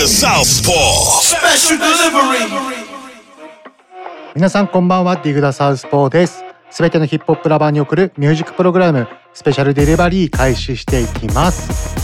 [0.00, 1.20] The Southpaw.
[1.20, 2.48] Special delivery.
[4.34, 6.42] 皆さんこんばんはディグダサウスポーです。
[6.70, 12.00] すべてのヒップホップラバーに送るミュージックプログラムスペシャルデリバリー開始していきます。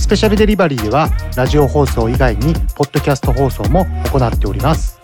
[0.00, 5.00] スペシャルデリバリーではラジオ放送以外にポッドキャスト放送も行っております。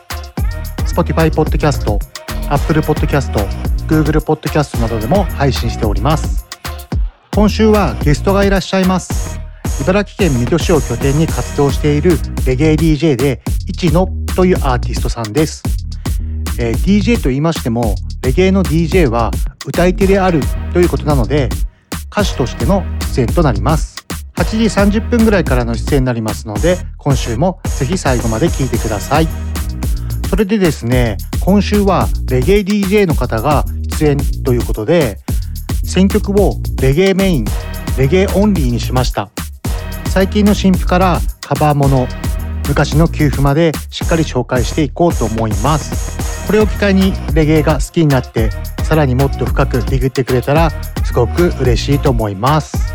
[0.93, 2.01] Spotify ポッドキャスト
[2.51, 3.39] Apple ポッドキャスト
[3.87, 6.49] Google ポッドキャストなどでも配信しております。
[7.33, 9.46] 今週はゲストがいらっしゃいます
[9.81, 12.13] 茨城県水戸市を拠点に活動している
[12.47, 15.63] レゲエ DJ で一野というアーティストさんです。
[16.59, 19.31] えー DJ と言いましてもレゲエの DJ は
[19.67, 20.41] 歌い手である
[20.73, 21.49] ということなので
[22.11, 24.07] 歌手としての出演となります。
[24.37, 29.29] 8時30分ぐらいからの出演になりますので今週もぜひ最後まで聞いてください。
[30.29, 33.65] それでですね今週はレゲエ DJ の方が
[33.99, 35.19] 出演ということで
[35.85, 37.45] 選曲をレゲエメイン
[37.97, 39.31] レゲエオンリーにしました。
[40.17, 42.09] 最近の新譜からカバーもの
[42.69, 46.47] 昔の給付までしっかり紹介していこうと思います。
[46.47, 48.49] これを機会にレゲエが好きになって
[48.83, 50.71] さらにもっと深くディグってくれたら
[51.05, 52.95] すごく嬉しいと思います。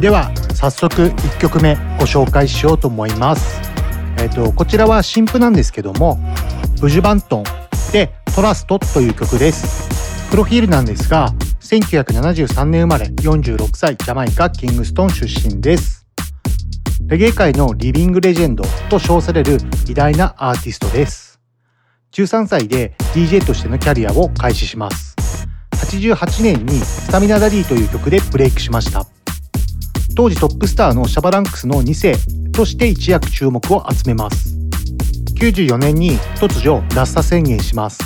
[0.00, 3.60] では早速1曲目ご紹介しようと思います。
[4.18, 6.18] えっ、とこちらは新譜なんですけども
[6.80, 7.44] ブジュバントン
[7.92, 10.28] でトラストという曲です。
[10.28, 16.01] プロフィールなんですが1973年生まれ46歳ジャマイカキングストン出身です。
[17.12, 21.38] レゲエ界のリビングレジェンドと称される偉大なアーティストです。
[22.12, 25.14] 13歳で DJ としてのキャリアを開始します。
[25.72, 29.04] 88年にスタミナダディという曲でブレイクしました。
[30.16, 32.14] 当時トップスターのシャバランクスの2世
[32.50, 34.56] として一躍注目を集めます。
[35.38, 38.00] 94年に突如ラスタ宣言します。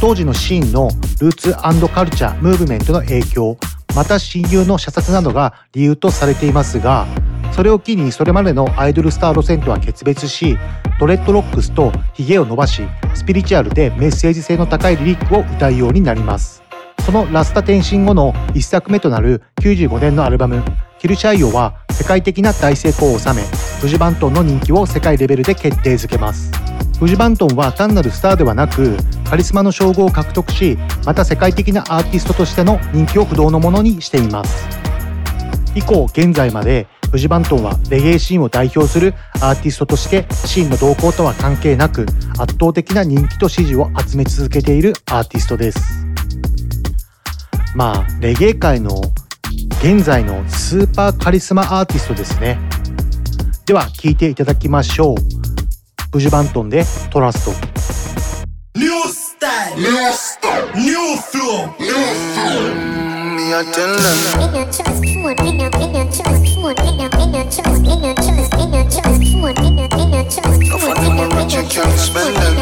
[0.00, 1.54] 当時のシーンのルーツ
[1.88, 3.58] カルチャームーブメントの影響
[3.96, 7.08] また親友の射殺などが理由とされていますが
[7.58, 10.56] それを機にそれまでのアイドルスター路線とは決別し
[11.00, 12.82] ドレッドロックスとヒゲを伸ばし
[13.16, 16.62] スピリチュアルでメッセージ性の高いリリックを歌うようになります。
[17.04, 20.62] そのラスタ転身後の1作目となる95年のアルバム
[21.00, 23.42] 「キルシャイオ」は世界的な大成功を収め
[23.80, 26.52] フジバントンの人気を世界レベルで決定づけます。
[27.00, 28.96] フジバントンは単なるスターではなく
[29.28, 34.68] カリスマの称号を獲得しまた世界的なアーティストとしての人気を不動のものにしています。
[35.74, 42.06] 以降現在までフジバントンはレゲエシーンを代表するアーティストとしてシーンの動向とは関係なく
[42.38, 46.06] 圧倒的な人気と支持を集め続けているアーティストです
[47.74, 49.00] まあレゲエ界の
[49.80, 52.58] 現在のスーパーカリスマアーティストですね
[53.64, 55.16] では聴いていただきましょう
[56.12, 57.68] フジバントンでトラスト
[58.78, 59.76] New style.
[59.76, 60.72] New style.
[60.76, 61.78] New flow.
[61.78, 62.68] Me I tell them In your trust, food, in your, in your trust, food, in
[62.68, 63.07] your, in your trust, in
[63.52, 64.42] attendant.
[64.42, 67.84] In your trust, food, in your, in your trust, food, in your, in your trust,
[67.84, 68.47] in your trust.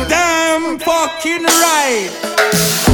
[0.09, 2.11] Damn fucking right.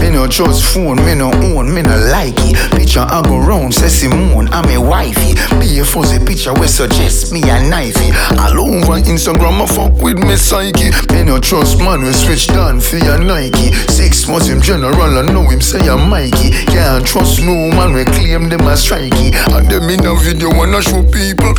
[0.00, 2.56] Me no trust phone, me no own, me no like it.
[2.72, 5.34] Picture I go round, say Simone, I'm a wifey.
[5.60, 8.10] Be a fuzzy picture we suggest me a knifey.
[8.38, 10.90] All over Instagram I fuck with me psyche.
[11.12, 13.72] Me no trust man we switch down for your Nike.
[13.92, 16.50] Six months him general I know him say I'm Mikey.
[16.66, 19.32] Can't trust no man we claim them a strikey.
[19.54, 21.54] And them in a video wanna show people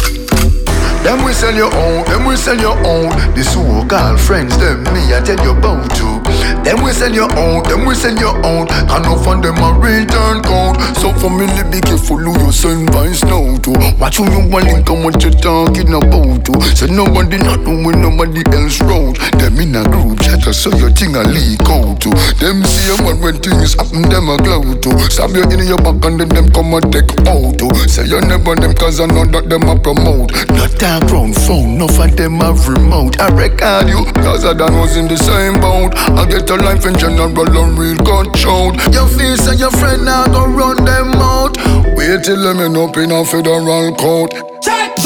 [1.04, 3.10] Them we sell your own, them we sell your own.
[3.36, 6.23] The so-called friends, them me I tell you about to.
[6.64, 8.68] Them we sell your own, them we sell your own.
[8.70, 10.80] And no fund them a return code.
[10.98, 13.72] So family be careful who you send vice now to.
[14.00, 16.54] Watch who you want link and what you talking about to.
[16.76, 19.18] So nobody not doing nobody else road.
[19.40, 22.10] Them in a group chat so your thing a leak out to.
[22.40, 24.92] Them see a man when things happen, them a cloud to.
[25.10, 27.68] Stab you in your back and then them come and take out to.
[27.88, 30.32] Say you never them cause I know that them a promote.
[30.54, 33.20] Not that ground phone, no for them have remote.
[33.20, 35.96] I record you, cause I done was in the same boat.
[35.96, 37.98] I get a life in general and real
[38.34, 38.74] showed.
[38.92, 41.58] Your face and your friend now go run them out.
[41.96, 44.34] Wait till them end up in a federal court.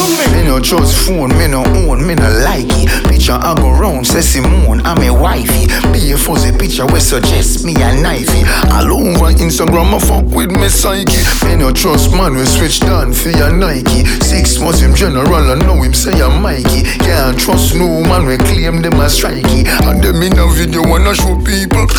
[0.08, 0.44] Me.
[0.44, 3.07] no trust phone, me no own, me no like it.
[3.18, 5.66] Picture I go round, say Simone, I'm a wifey.
[5.90, 8.46] Be a fuzzy picture we suggest me a knifey.
[8.70, 11.18] All over Instagram, I fuck with me psyche.
[11.44, 14.06] Me no trust man, we switch down for your Nike.
[14.22, 16.84] Six months him general, I know him say I'm Mikey.
[17.02, 19.66] Can't trust no man, we claim them as strikey.
[19.66, 21.90] And them in a video wanna show people.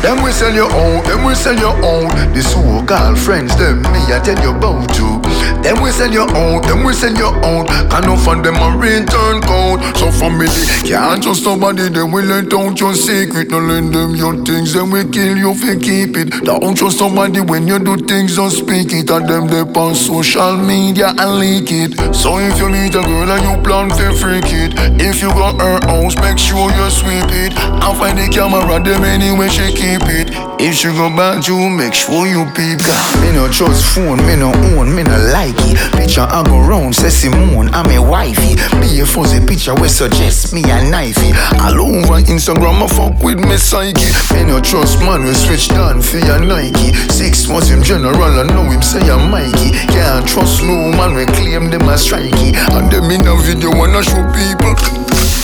[0.00, 2.08] Them we sell your own, them we sell your own.
[2.32, 5.20] The so-called friends, them me I tell you about you.
[5.64, 7.64] Them we sell your own, them we sell your own.
[7.88, 9.80] Can no fund them a return code.
[9.96, 10.46] So family
[10.84, 13.50] can't trust somebody, them will let out your secret.
[13.50, 16.44] No lend them your things, them we kill you if you keep it.
[16.44, 19.08] Don't trust somebody when you do things, don't speak it.
[19.08, 22.14] And them they on social media and leak it.
[22.14, 25.60] So if you meet a girl and you plan to freak it, if you got
[25.60, 27.56] her house, make sure you sweep it.
[27.56, 30.28] And find the camera, them anyway she keep it.
[30.60, 32.84] If she go back you, make sure you peep.
[32.84, 35.76] God, Me no trust phone, me no own, me no like it.
[35.96, 38.56] Picture I go round, say Simone, I'm a wifey.
[38.80, 41.32] Be a fuzzy picture we suggest me a knifey.
[41.60, 44.04] All over Instagram, I fuck with me psyche.
[44.34, 46.92] Me no trust man, we switch down for your Nike.
[47.10, 49.70] Six was him general, I know him say I'm Mikey.
[49.92, 52.54] Can't trust no man, we claim them as strikey.
[52.74, 54.74] And them in a video wanna show people.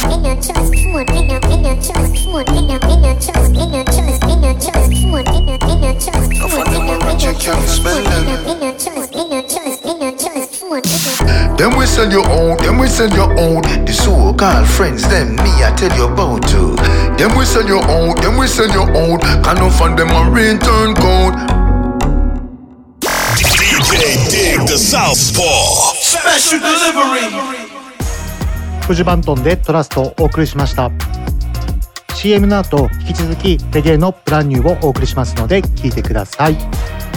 [0.09, 3.53] Me no trust phone, me no, me no trust phone, me no, me no trust,
[3.53, 4.21] me no trust,
[4.61, 6.59] trust phone, me no, trust phone, me no,
[7.29, 8.05] trust phone,
[8.45, 9.80] me no, trust, me trust,
[10.71, 11.57] me no.
[11.57, 13.63] Them we sell your own, them we sell your own.
[13.85, 16.77] The so-called friends, them me I tell you about too.
[17.19, 19.19] Them we sell your own, them we sell your own.
[19.43, 21.35] Can no fund them a return code.
[23.37, 25.95] DJ Dig the Southpaw.
[25.99, 27.71] Special delivery.
[28.87, 30.91] フジバントンでトラストをお送りしました
[32.17, 36.57] CM の後引き続きレゲエのプランニューをお送りしますので聞いてください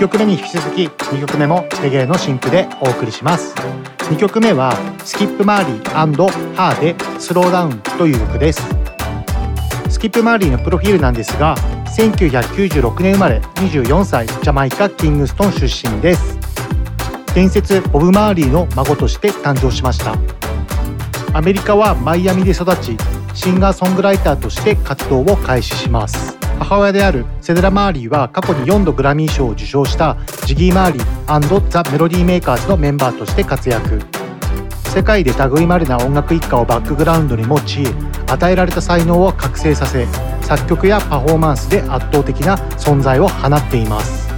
[0.00, 3.54] 曲目に引き続き2曲目もレゲエの新譜でお送りします。
[4.10, 4.74] 2曲目は
[5.04, 5.90] スキップマーリー
[6.54, 8.62] ハーでスローダウンという曲です。
[9.90, 11.54] スキップマーリーのプロフィールなんですが
[11.98, 16.38] 1996年生まれ24歳ジャマイカキングストン出身です。
[17.34, 20.16] 伝説ボブ・マーリーの孫として誕生しました。
[21.34, 22.96] アメリカはマイアミで育ち
[23.34, 26.29] シンガーソングライターとして活動を開始します。
[26.60, 30.16] 母親であるセデラ・マーリーは過去に4度グラミー賞を受賞した
[30.46, 34.00] ジギー・マーリーザ・メロディーメーカーズのメンバーとして活躍。
[34.90, 37.84] 世界で類まれな音楽一家をバックグラウンドに持ち
[38.28, 40.06] 与えられた才能を覚醒させ
[40.42, 44.28] 作曲やパフォーマンスで圧倒的な存在を放っています。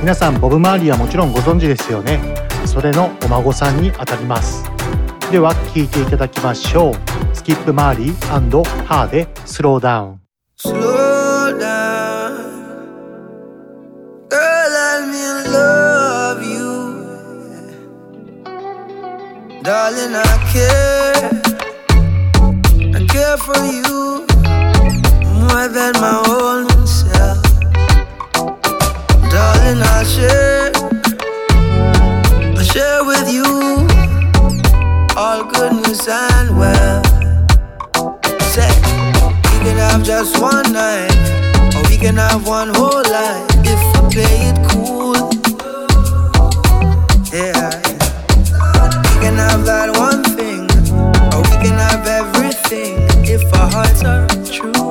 [0.00, 2.20] 皆さんボブ・マーリーはもちろんご存知ですよね。
[2.64, 4.64] それのお孫さんにあたります。
[5.30, 6.94] では聴いていただきましょう。
[7.36, 10.06] スキップ・マーリーハーでスローダウ
[10.94, 10.97] ン。
[19.68, 20.14] Darling.
[20.14, 21.28] I care,
[22.96, 24.24] I care for you
[25.44, 27.42] more than my own self,
[29.34, 29.80] darling.
[29.96, 30.72] I share,
[32.56, 33.50] I share with you
[35.20, 37.04] all goodness and well.
[38.52, 38.72] Say.
[39.52, 41.12] We can have just one night,
[41.76, 44.47] or we can have one whole life if we play
[52.70, 54.87] everything if our hearts are true.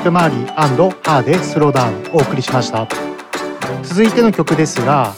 [0.00, 1.22] スキップマーリー H.E.R.
[1.22, 2.88] で Slow Down お送りしました。
[3.82, 5.12] 続いての曲ですが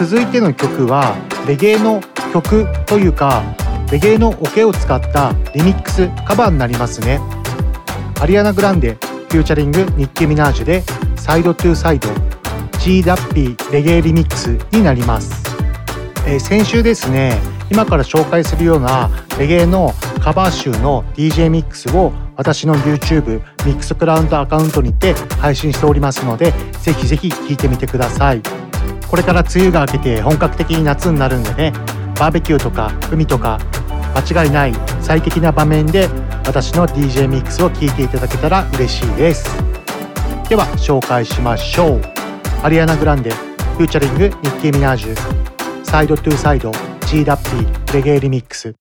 [0.00, 1.14] 続いての曲は
[1.46, 2.00] レゲエの
[2.32, 3.44] 曲というか
[3.92, 7.20] レゲエのオケを使ったリミックスカバーになりますね。
[8.20, 10.82] アリアナ・グランデフューチャリングニッキー・ミナージュで
[11.14, 12.08] サイドトゥーサイド
[12.80, 15.44] G ダッピーレゲエリミックスになります、
[16.26, 17.38] えー、先週ですね
[17.70, 26.52] 今から紹介するようなレゲエのカバー集の DJ ミックスを私の YouTube ミックスクラウンドアカウントにて配信しておりますので
[26.82, 28.42] ぜひぜひ聴いてみてください。
[29.08, 31.72] これから梅雨が明けて本格的に夏になるんでね
[32.18, 33.58] バーベキューとか海とか
[34.14, 36.08] 間違いない最適な場面で
[36.44, 39.44] 私の DJ ミックスを聴いていただけたら嬉しいです。
[40.48, 42.02] では紹介しましょう。
[42.62, 46.72] アリアナ・グランデフューチャリングニッキー・ミナージュ Side To Side
[47.06, 48.74] G ダッピーレゲエリミックス。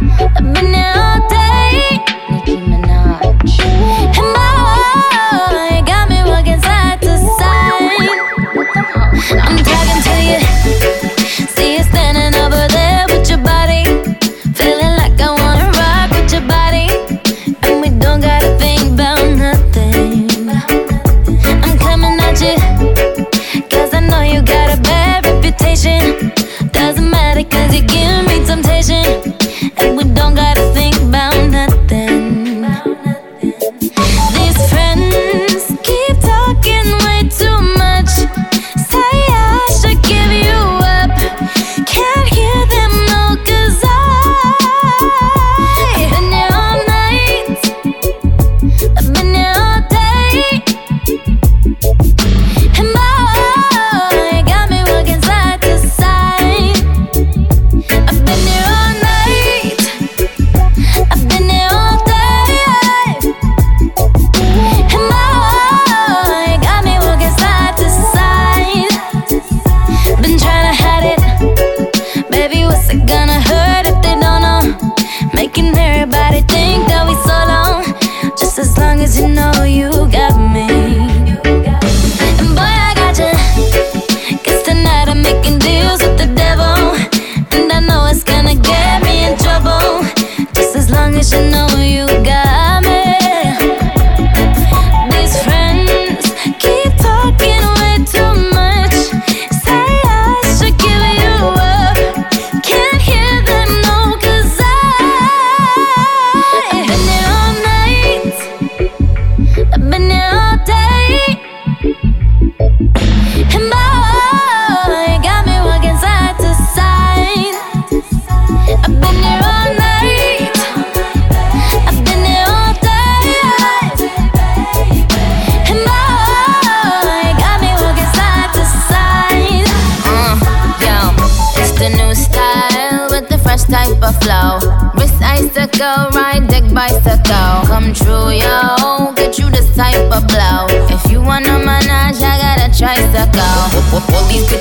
[0.00, 1.98] I've been here all day.
[2.30, 3.58] Nicki Minaj.
[3.60, 8.08] And my heart got me walking side to side.
[9.42, 11.46] I'm talking to you.
[11.48, 11.97] See you.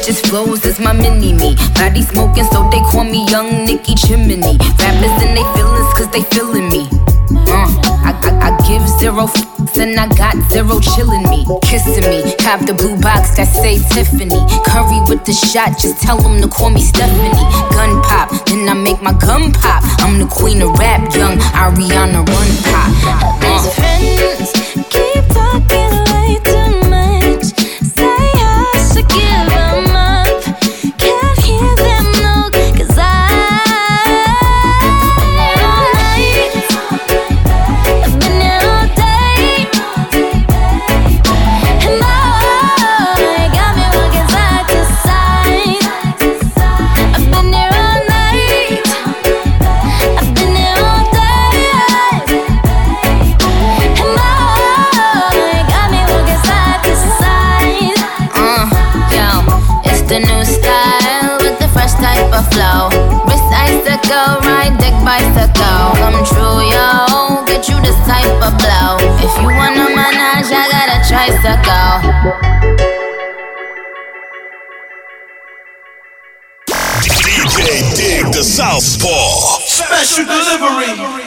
[0.08, 1.56] bitches flows is my mini me.
[1.74, 4.58] Body smoking, so they call me Young Nicky Chimney.
[4.80, 6.88] Rappers and they feelings, cause they feeling me.
[7.48, 7.68] Uh,
[8.04, 12.36] I, I, I give zero f's and I got zero chillin' me, kissing me.
[12.38, 14.40] Cop the blue box that say Tiffany.
[14.66, 17.30] Curry with the shot, just tell them to call me Stephanie.
[17.76, 19.84] Gun pop, then I make my gun pop.
[20.00, 22.92] I'm the queen of rap, young Ariana Run Pop.
[23.44, 23.70] Uh.
[23.76, 24.52] Friends
[24.90, 25.87] keep talking.
[78.44, 81.18] Southpaw Special Delivery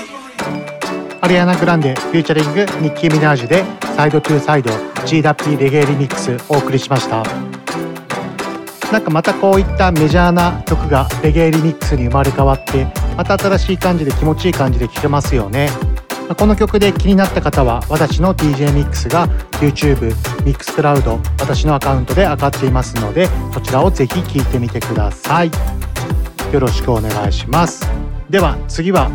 [1.21, 3.63] アリアナ・グランデフューチャリングニッキー・ミナージュで
[3.95, 4.71] サイドトゥーサイド
[5.05, 7.60] G ダッピーレゲエリミックスお送りしました
[8.93, 15.69] なんかまたこういったメジャーな曲がレゲエリミックスに生まれ変わってまた新しい感じで気持ちいい感じで聴けますよね。
[16.37, 19.27] この曲で気になった方は私の DJ ミックスが
[19.61, 20.13] YouTube、
[20.45, 25.51] Mixcloud 私のアカウントで上がっていますのでそちらをぜひ聴いてみてください。
[26.53, 27.89] よろしくお願いします。
[28.29, 29.11] では次は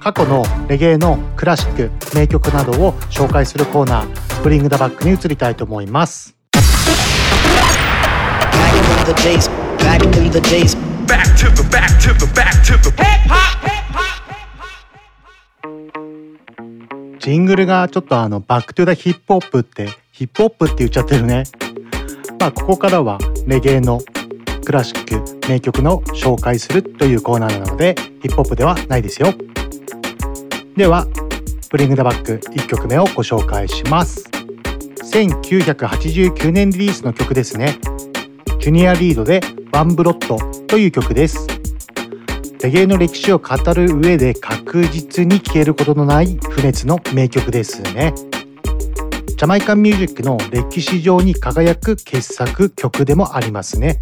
[0.00, 6.43] 過去のレゲエのクラシック名曲などを紹介するコーナー Bring Da Back に移りたいと思います。
[17.18, 21.44] ジングルがちょっとあのバックトゥザヒップホップってヒップホップって言っちゃってるね。
[22.40, 24.00] まあここからはレゲエの
[24.64, 29.34] クラシック名曲の紹介するというコーナーなのでヒップホップではないですよ。
[30.78, 31.06] では
[31.70, 34.30] ブリングダバック1曲目をご紹介します。
[35.12, 37.78] 1989年リリースの曲ですね
[38.64, 41.46] ジュニアリードでワンブロットという曲です。
[42.62, 48.14] レゲエの歴史を語る上で確実に消えることのない不熱の名曲ですね。
[49.26, 54.00] ジャマイカンミュージックの歴史上に輝く傑作曲でもありますね。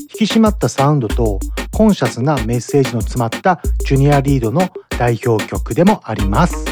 [0.00, 1.38] 引き締まったサウンドと
[1.70, 6.64] コンシャスなメッセージの詰まったジュニアリードの代表曲でもあります。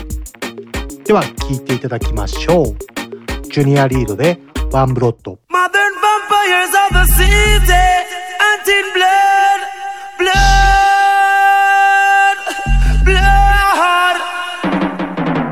[1.05, 2.77] では聴いていただきましょう。
[3.45, 4.41] ジュニアリードで
[4.73, 5.39] ワンブロッド
[6.25, 7.87] vampires of the city
[8.41, 9.61] Hunting blood
[10.19, 11.49] Blood
[13.05, 14.17] Blood.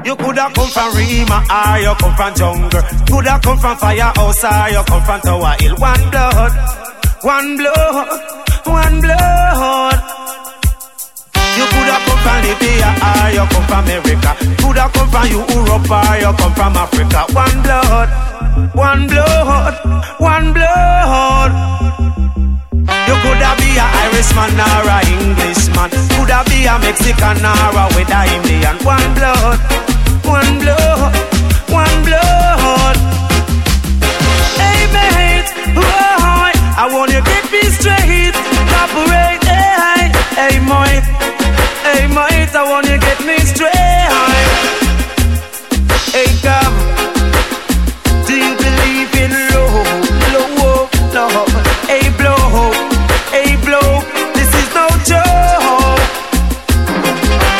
[0.06, 2.82] You coulda come from Rima or you come from jungle.
[3.08, 5.76] Coulda come from firehouse or you come from Tower Hill.
[5.76, 6.52] One blood
[7.22, 8.20] One blood
[8.66, 9.98] One blood.
[11.56, 14.32] You coulda from Libya or you come from America.
[14.62, 17.20] Coulda come from Europe or you come from Africa.
[17.34, 18.08] One blood,
[18.74, 19.74] one blood,
[20.18, 21.52] one blood.
[23.08, 25.90] You coulda be a Irishman or a Englishman.
[26.14, 28.76] Coulda be a Mexican or a whether Indian.
[28.86, 29.58] One blood,
[30.24, 31.12] one blood,
[31.70, 32.96] one blood.
[34.58, 38.34] Hey mate, boy, I want you get me straight,
[38.70, 39.42] cooperate.
[39.42, 41.11] Hey, hey, mate.
[41.92, 43.70] Hey, mate, I want you get me straight.
[46.16, 46.76] Hey, come.
[48.24, 49.92] Do you believe in love?
[50.32, 51.52] Love, love.
[51.84, 52.72] Hey, blow.
[53.28, 54.00] Hey, blow.
[54.32, 56.00] This is no joke.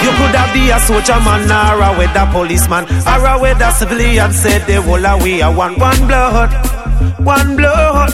[0.01, 4.33] You could have be a soldier man or a weather policeman or a weather civilian.
[4.33, 6.51] Said they will we are one, one blood,
[7.21, 8.13] one blood,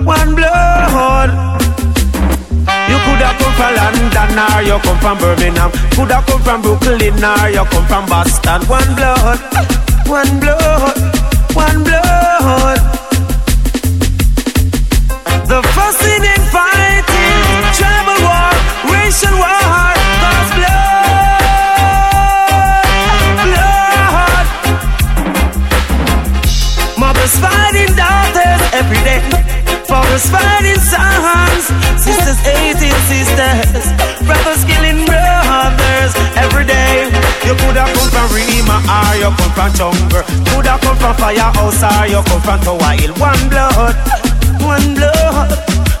[0.00, 1.57] one blood.
[2.98, 5.70] You coulda come from London or you come from Birmingham.
[5.94, 8.62] Coulda come from Brooklyn or you come from Boston.
[8.66, 9.38] One blood,
[10.06, 10.98] one blood,
[11.54, 12.78] one blood.
[15.46, 17.44] The fussing and fighting,
[17.78, 18.50] tribal war,
[18.90, 21.38] racial war, cause blood,
[23.46, 24.46] blood.
[26.98, 29.47] Mothers fighting daughters every day.
[29.98, 33.90] Fathers fighting sons, sisters hating sisters,
[34.22, 37.10] brothers killing brothers every day.
[37.42, 40.22] You coulda come from Rima or you come from Jungle,
[40.54, 42.78] coulda come from Firehouse or you come from Tower.
[43.18, 43.98] One blood,
[44.62, 45.50] one blood,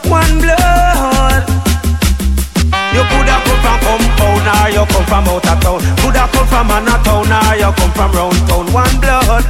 [0.06, 1.42] one blood.
[2.94, 6.70] You coulda come from Compound or you come from out of town, coulda come from
[6.70, 8.66] Manhattan or you come from round town.
[8.70, 9.42] One blood,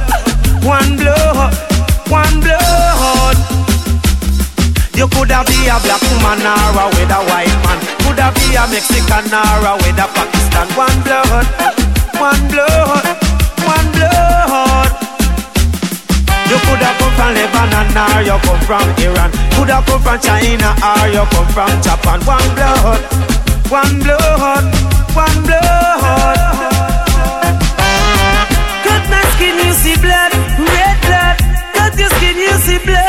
[0.65, 1.53] one blood,
[2.09, 3.58] one blood.
[4.99, 7.79] You coulda be a black woman or a with a white man.
[8.03, 10.67] Coulda be a Mexican or a with a Pakistan.
[10.75, 11.47] One blood,
[12.19, 13.05] one blood,
[13.63, 14.91] one blood.
[16.51, 19.31] You coulda come from Lebanon or you come from Iran.
[19.55, 22.19] Coulda come from China or you come from Japan.
[22.27, 22.99] One blood,
[23.71, 24.63] one blood,
[25.15, 26.39] one blood.
[28.83, 31.39] Cut my skin, you see blood, red blood.
[31.71, 33.08] Cut your skin, you see blood,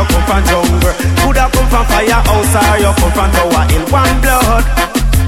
[0.00, 0.92] you come from jungle.
[1.20, 4.64] Coulda come from firehouse or you come from Tower in One blood,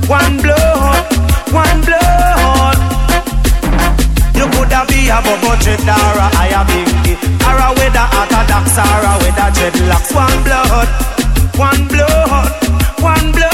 [0.08, 1.04] one blood,
[1.52, 2.78] one blood.
[4.34, 9.04] You coulda be a bubble dread or a higher binky, or a weather orthodox or
[9.10, 10.10] a weather dreadlocks.
[10.14, 10.88] One blood,
[11.56, 12.52] one blood,
[13.00, 13.51] one blood.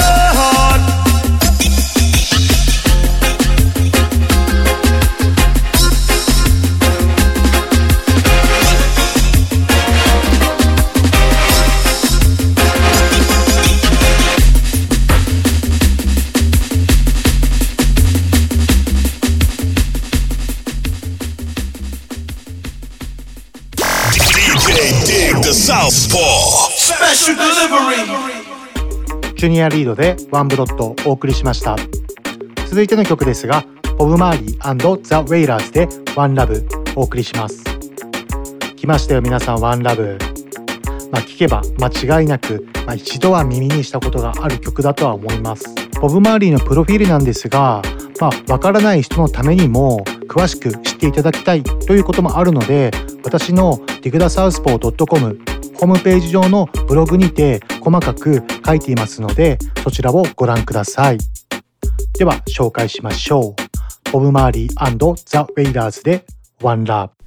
[29.39, 31.77] ジュニアリードでワンブロットお送りしました。
[32.67, 33.65] 続いての曲ですが
[33.97, 37.63] ボブ・マーリーザ・ウェイラーズでワンラブお送りします。
[38.75, 40.19] 来ましたよ皆さんワンラブ。
[41.13, 45.73] まあ聞けば間違いなく、まあ、一度は耳にしたことがある曲だとは思います。
[46.01, 47.81] ボブ・マーリーのプロフィールなんですが
[48.21, 52.91] まあわからない人のためにも詳しく知っていただきたいということもあるので
[53.23, 54.11] 私のデ
[55.81, 61.19] ホームページ上のブログにて細かく書いていますのでそちらをご覧ください。
[62.19, 64.11] では紹介しましょう。
[64.11, 66.25] ボブ・マーリーザ・ウェイラーズで
[66.63, 67.18] ワンラブ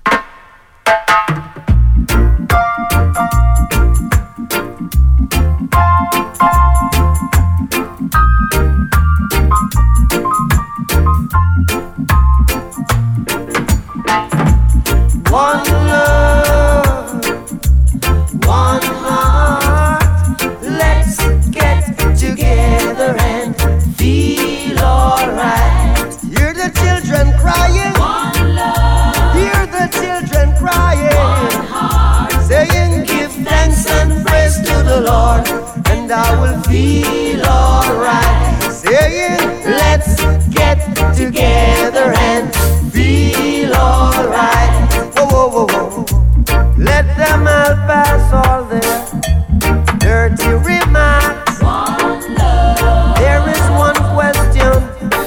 [35.04, 35.48] Lord,
[35.90, 38.72] and I will feel alright.
[38.72, 40.78] Saying, Let's get
[41.16, 42.54] together and
[42.94, 44.94] feel alright.
[45.16, 46.74] Whoa, whoa, whoa, whoa.
[46.78, 51.62] Let them all pass all their dirty remarks.
[51.62, 53.18] One love.
[53.18, 54.72] There is one question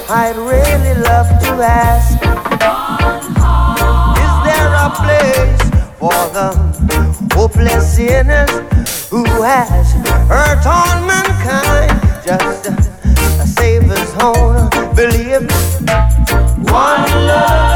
[0.09, 2.15] I'd really love to ask.
[4.23, 5.63] Is there a place
[5.99, 6.49] for the
[7.35, 8.74] hopeless sinners
[9.15, 9.93] who has
[10.29, 11.93] hurt all mankind?
[12.27, 12.73] Just a,
[13.41, 15.49] a Savior's own belief.
[16.69, 17.74] One love.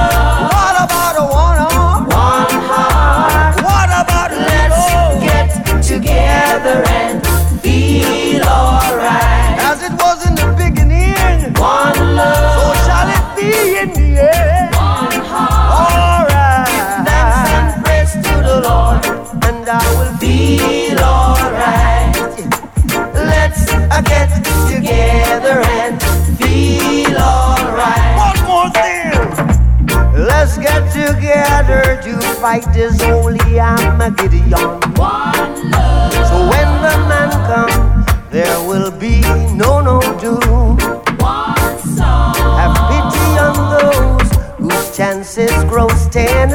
[32.49, 34.49] Fight this holy Armageddon.
[34.97, 36.13] One love.
[36.31, 39.21] So when the man comes, there will be
[39.55, 40.79] no no doom.
[41.19, 42.35] One song.
[42.61, 44.31] Have pity on those
[44.63, 46.49] whose chances grow ten.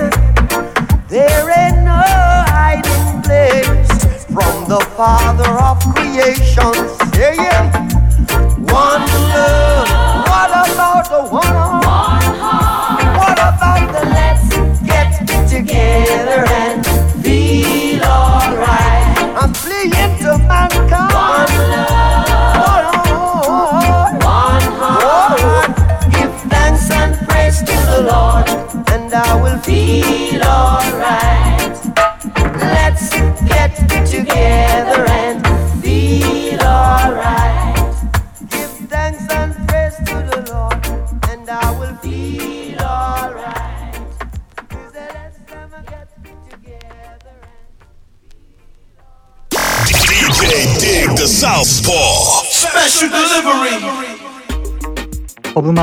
[1.09, 2.01] There ain't no
[2.57, 6.73] hiding place from the Father of creation.
[7.13, 7.82] Saying, one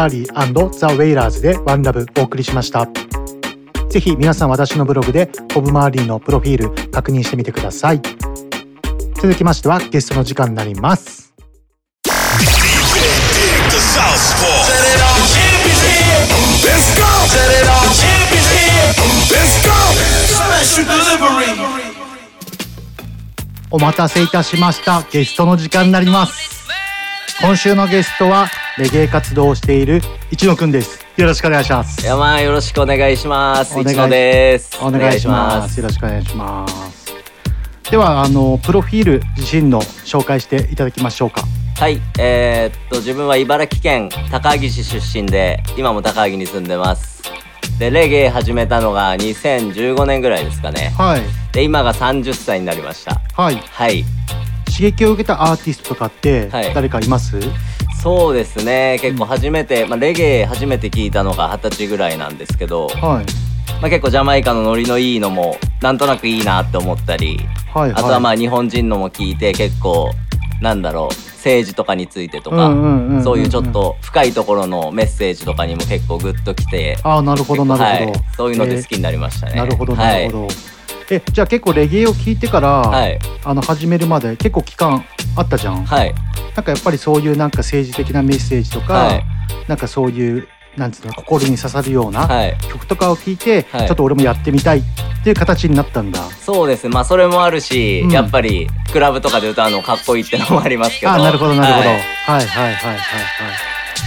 [0.01, 2.89] マーリーザ・ウェイラーズでワンラブお送りしました。
[3.91, 8.01] ぜひ皆さん私のブログでボブ・マーリーのプロフィール確認してみてください。
[9.17, 11.35] 続きましてはゲストの時間になります。
[23.71, 25.03] お待たせいたしました。
[25.13, 26.71] ゲストの時間になります。
[27.43, 28.49] 今週のゲストは
[28.81, 33.79] レゲエ活動をしている一野くんですよろしくお願いします山よろしくお願いします。
[33.79, 34.79] 一野です。
[34.83, 37.15] お願いしますよろしくお願いします
[37.91, 41.43] ではあのプロフィール自身の紹介していただきましょうか
[41.77, 47.23] はい、えーっと自分は茨城県高萩市出身で今も高萩に住んでます。
[47.79, 50.95] でレゲエ始めたのが2015年ぐらいですかね。
[50.97, 53.21] はいで今が30歳になりました。
[53.35, 54.05] はいはい。
[54.71, 57.39] 刺激を受けたアーティストとかってはい誰かいます、
[58.03, 58.99] そうですね。
[59.01, 63.27] 結構初めて、まあ、レゲエ初めて聞いたのが二十歳ぐらいなんですけど、はい。
[63.81, 67.39] まあ、結構ジャマイカのノリのいいのもなんとなくいいなって思ったり、
[67.73, 68.03] はいはい。
[68.03, 70.11] あとはまあ日本人のも聞いて結構
[70.61, 72.69] なんだろう政治とかについてとか、
[73.25, 80.49] そういうちょっと深いところのメッセージとかにも結構グッときてああなるほどなるほど、はい、そういうので好きになりましたね、なるほどなるほど、
[81.11, 83.19] えじゃあ結構レゲエを聞いてから、はい。
[83.45, 85.05] あの始めるまで結構期間
[85.37, 86.15] あったじゃん、はい。
[86.55, 89.25] なんかやっぱりそういうなんか政治的なメッセージとか、はい。
[89.67, 90.47] なんかそういう
[90.77, 92.57] なんつうの心に刺さるようなはい。
[92.71, 93.87] 曲とかを聞いて、はい。
[93.87, 94.83] ちょっと俺もやってみたいっ
[95.25, 96.21] ていう形になったんだ。
[96.41, 96.91] そうですね。
[96.91, 98.11] まあそれもあるし、うん。
[98.11, 101.13] やっぱりクラブとかで歌うのかっこいいってのもありますけど。
[101.13, 103.01] あなるほどなるほど、ははいい、はいはいはいはい。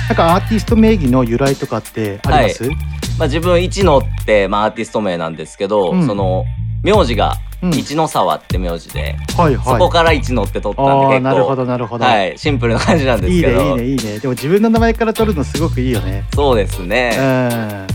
[0.09, 2.75] なんかアーティスト名義の由来とかってあります、ま
[3.21, 6.05] あ、自分一野って、まあ、アーティスト名なんですけど、うん。
[6.07, 6.45] その
[6.83, 7.73] 名字がうん。
[7.73, 9.65] 一野沢って名字で、はいはい。
[9.65, 14.19] そこから一野って取ったんであ結構あなるほどなるほど、はい、シンプルな感じなんですいいけどねいいねいいね。
[14.19, 16.25] でも自分の名前から取るのすごくいいよね。
[16.35, 16.89] そうですうん。
[16.89, 17.87] ね、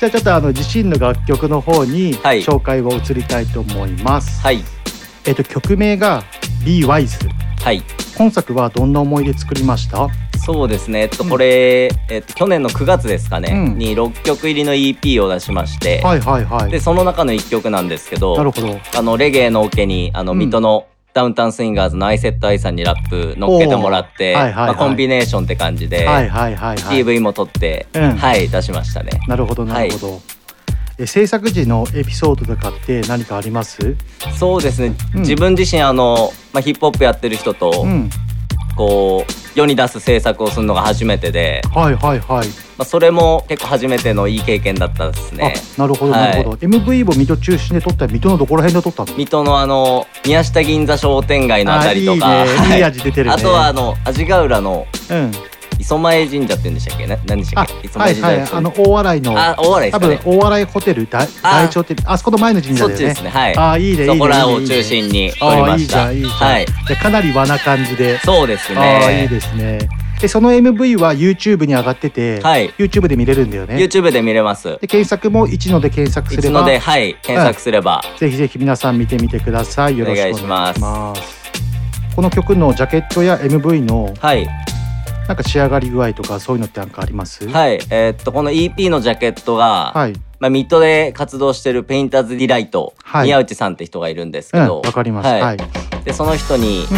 [0.00, 2.40] じゃあちょっとあの自身の楽曲の方にはい。
[2.42, 4.64] 紹介を移りたいと思います、はい。
[5.26, 6.24] えっと曲名が
[6.64, 7.28] Be Wise
[7.62, 7.82] はい。
[8.16, 10.08] 今作はどんな思いで作りました？
[10.44, 11.02] そうですね。
[11.02, 13.78] えっとこれ、えっと、去年の9月ですかね、うん。
[13.78, 16.70] に6曲入りの EP を出しまして、はいはいはい。
[16.70, 18.78] でその中の1曲なんですけどなるほど。
[18.96, 20.38] あのレゲエのオケにあのうん。
[20.38, 24.66] 水戸のダウンタウンスインガーズのアイセットアイさんにラップ乗っけてもらって、はいはいはい。
[24.68, 27.04] まあ、コンビネーションって感じで、はいはいはいはい。
[27.04, 28.16] PV も撮って、うん。
[28.16, 29.20] はい出しましたね。
[29.28, 30.20] なるほどなるほど、
[30.98, 33.96] え制作時のエピソードとかって何かあります？
[34.38, 35.20] そうですね、うん。
[35.20, 38.10] 自分自身あの、まあ、ヒップホップやってる人と、うん。
[38.74, 42.48] こう世に出す制作をするのが初めてで、はいはいはい。
[42.78, 45.54] まあ、それも結構初めてのいい経験だったですね。
[45.76, 49.16] あなるほどなるほど、MV も水戸中心で撮ったら水戸のどこら辺で撮ったの？
[49.18, 52.28] 水戸のあの宮下銀座商店街のあたりとか。
[52.28, 52.56] あいいね。
[52.56, 53.32] はいい味出てるね。
[53.32, 55.32] あとはあの味ヶ浦のうん
[55.82, 57.06] 磯前神社って言うんでしたっけ？
[57.06, 57.86] な何でしたあっけ？
[57.86, 58.36] 磯前はいはい。
[58.36, 63.06] 神社あの大洗のあ大洗です多分大洗ホテル大大町ってあそこの前の神社だよね。
[63.06, 63.30] そっちですね。
[63.30, 63.56] はい。
[63.56, 64.06] あいいねいいね。
[64.06, 66.06] そこらをいいね中心に撮りました。
[66.06, 66.66] あいいじゃんいいじゃん、はい。
[66.88, 68.18] でかなり和な感じで。
[68.20, 69.88] そうですあいいねですね。
[70.20, 72.70] でその MV は YouTube に上がってて、はい。
[72.78, 73.74] YouTube で見れるんだよね。
[73.76, 74.78] YouTube で見れます。
[74.80, 76.48] で検索も一ので検索すれば。
[76.48, 79.98] いつのではい検索すれば、ぜひぜひ皆さん見てみてください。
[79.98, 81.42] よろしくお願いします。
[82.14, 84.46] この曲のジャケットや MV のはい
[85.28, 87.48] なんか仕上がり具合とかそういうのってなんかあります？
[87.48, 90.12] はいえーっとこの EP のジャケットが、はい。
[90.40, 93.26] まあ、ミッドで活動してるペインターズ・ディライト、はい。
[93.26, 95.26] 宮内さんって人がいるんですけうんどわかります。
[95.28, 95.56] はい。
[96.04, 96.96] でその人に、うん。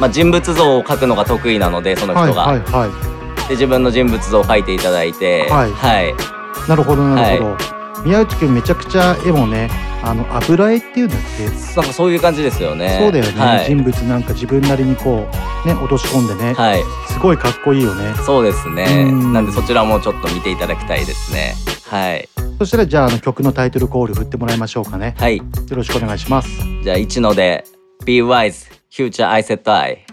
[0.00, 3.48] まあ、人物像を描くのが得意なのでその人が、はいはいはい。
[3.48, 5.72] で自分の人物像を描いていただいてはい。
[5.72, 6.14] はい、
[6.68, 7.56] なるほどなるほど、
[8.04, 9.70] 宮内くんめちゃくちゃ絵もね。
[10.04, 11.44] あの油絵っていうんだっけ？
[11.76, 12.98] なんかそういう感じですよね。
[13.00, 15.28] そうだよね、はい、人物なんか自分なりにこ
[15.64, 16.82] うね落とし込んでね、はい。
[17.06, 18.12] すごいかっこいいよね。
[18.26, 19.06] そうですね。
[19.08, 19.32] うん。
[19.32, 21.54] なんでそちらもちょっと見ていただきたいですね。
[21.88, 22.28] はい。
[22.58, 25.14] そしたらじゃああの曲のタイトルコール振ってもらいましょうかね。
[25.18, 25.36] はい。
[25.36, 26.48] よろしくお願いします。
[26.82, 27.64] じゃあ一ので
[28.04, 30.04] Be wise future I set I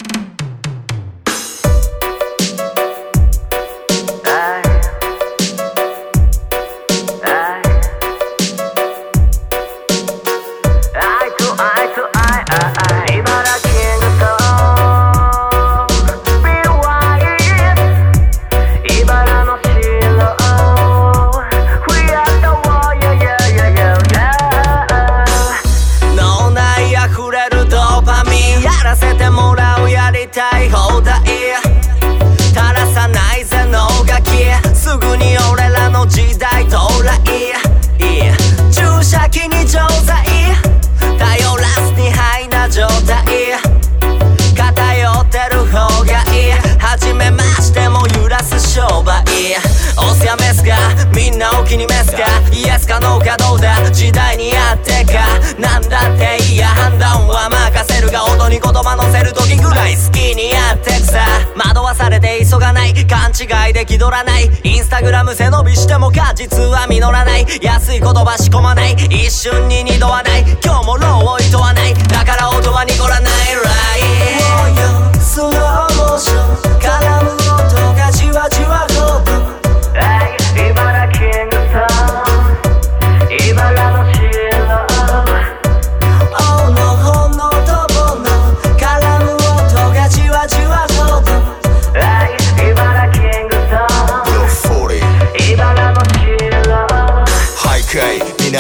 [63.99, 64.49] 気取らない。
[64.63, 67.45] インスタグラム背伸びしても果実は実らない。
[67.61, 68.93] 安い言葉仕込まない。
[68.93, 70.28] 一瞬に二度はない。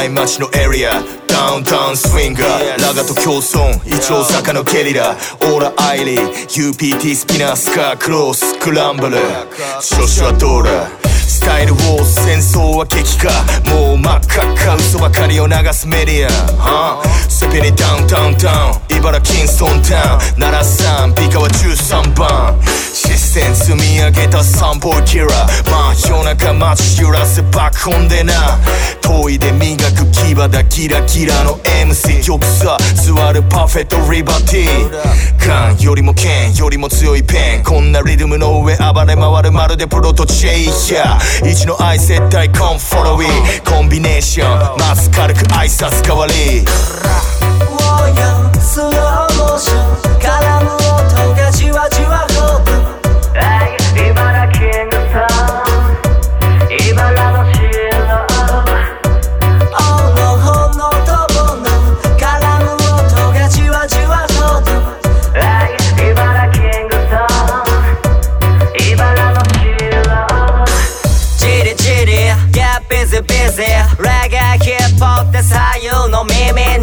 [0.09, 0.91] 徊南町のエリア
[1.27, 5.15] ダウンタウンスインガーラガと競争一応坂のケリラ。
[5.43, 9.17] オーラアイリー UPT スピナースカークロースクランブル
[9.81, 10.89] 調子はどうだ？
[11.05, 13.29] スタイルウォーズ戦争は激化。
[13.71, 18.97] もう真っ赤っか嘘ばかりを流すメディア、はスペリダウンタウンタウン。
[18.97, 20.41] 茨城キンストンタウン。
[20.41, 22.59] 奈良さん美川13番。
[23.29, 25.29] 線積み上げた散歩キラー。
[25.69, 28.33] まあ夜中街揺らせ爆音でな。
[29.01, 34.89] 遠いで磨く牙だキラキラの MC 玉さ座るパーフェクトリバティ。
[35.45, 37.63] 缶よりも剣よりも強いペン。
[37.63, 40.65] こんなリズムの上暴れ回るまるでプロとチェイ
[40.95, 41.47] ヤー。
[41.47, 44.77] 一の愛絶対コンフォロウィーコンビネーション。
[44.79, 46.65] まず軽く挨拶代わり。
[48.59, 48.91] スロー
[49.37, 52.28] モーション絡む音がじわじわ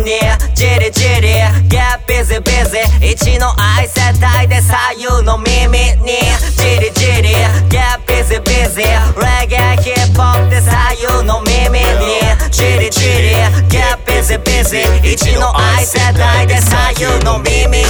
[0.06, 0.12] に
[0.54, 1.34] ジリジリ
[1.68, 4.00] Get busy busy 一の愛世
[4.38, 6.22] 帯で左右の耳に
[6.54, 7.34] ジリジリ
[7.68, 8.86] Get busy busy
[9.18, 13.34] レゲエヒップホップで左右の耳にジリジリ
[13.68, 17.84] Get busy busy 一の愛世帯で左右の耳に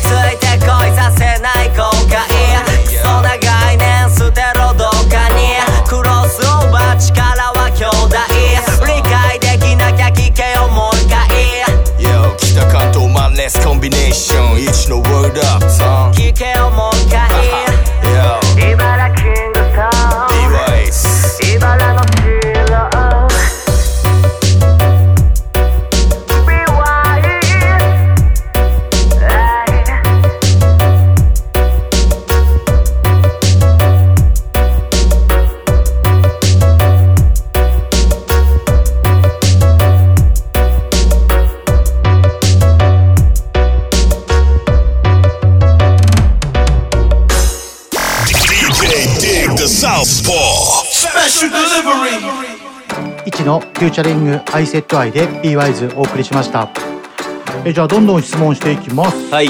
[0.00, 2.31] ついてこいさせない後悔。
[53.82, 56.68] フューチャリングアイセットアイで b ワイズお送りしました。
[57.64, 59.28] えじゃあどんどん質問していきます。
[59.32, 59.48] はい。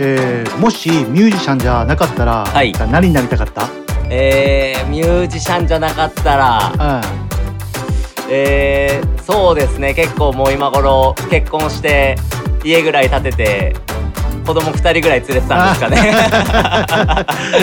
[0.00, 2.72] えーもしミュージシャンじゃなかったら、はい。
[2.90, 3.68] 何になりたかった？
[4.10, 6.72] えー、ミュージシャンじゃなかったら、
[8.28, 9.94] えー、そうですね。
[9.94, 12.16] 結構もう今頃結婚して
[12.64, 13.76] 家ぐらい建てて
[14.44, 16.12] 子供2人ぐらい連れてたんですかね。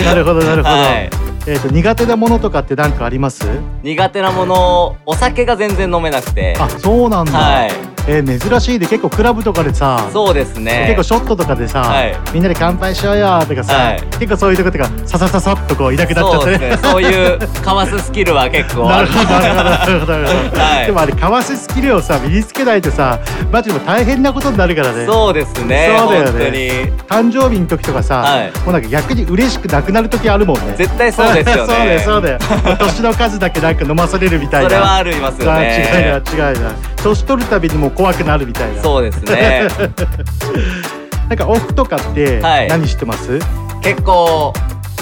[0.06, 3.44] なるほどなるほど、はいえっ、と苦手なものとかって何かあります？
[3.82, 6.56] 苦手なものお酒が全然飲めなくて。
[6.58, 10.84] あそうなんだ、はいえー珍しいで結構クラブとかでさそうですね。
[10.86, 12.16] 結構ショットとかでさ、はい。
[12.32, 14.02] みんなで乾杯しようよとかさ、はい。
[14.18, 16.58] 結構そういうとことかささささっとこういなくなっちゃって。
[16.58, 16.76] ね。
[16.76, 20.60] そういうかわすスキルは結構なるほどなるほどなるほど。
[20.60, 20.86] はい。
[20.86, 23.18] でもあれかわすスキルをさ身につけないとさ
[23.50, 25.06] マジでも大変なことになるからね。
[25.06, 26.50] そうですねそうだよ本当に。
[26.52, 28.52] ね誕生日の時とかさ、はい。
[28.60, 30.74] もうなんか逆に嬉しくなくなる時あるもんね。
[30.76, 31.66] 絶対そうですよね。
[31.66, 32.38] そうだよそうだよ。
[32.78, 34.70] 年の数だけなんか飲まされるみたいな。
[34.70, 36.22] それはありますよね。
[36.26, 36.70] あ違いない違いな。
[36.70, 36.74] い
[37.06, 38.82] 年取るたびにもう怖くなるみたいな。
[38.82, 39.68] そうですね。
[41.28, 42.68] なんかオフとかってはい。
[42.68, 43.38] 何してます、
[43.82, 44.52] 結構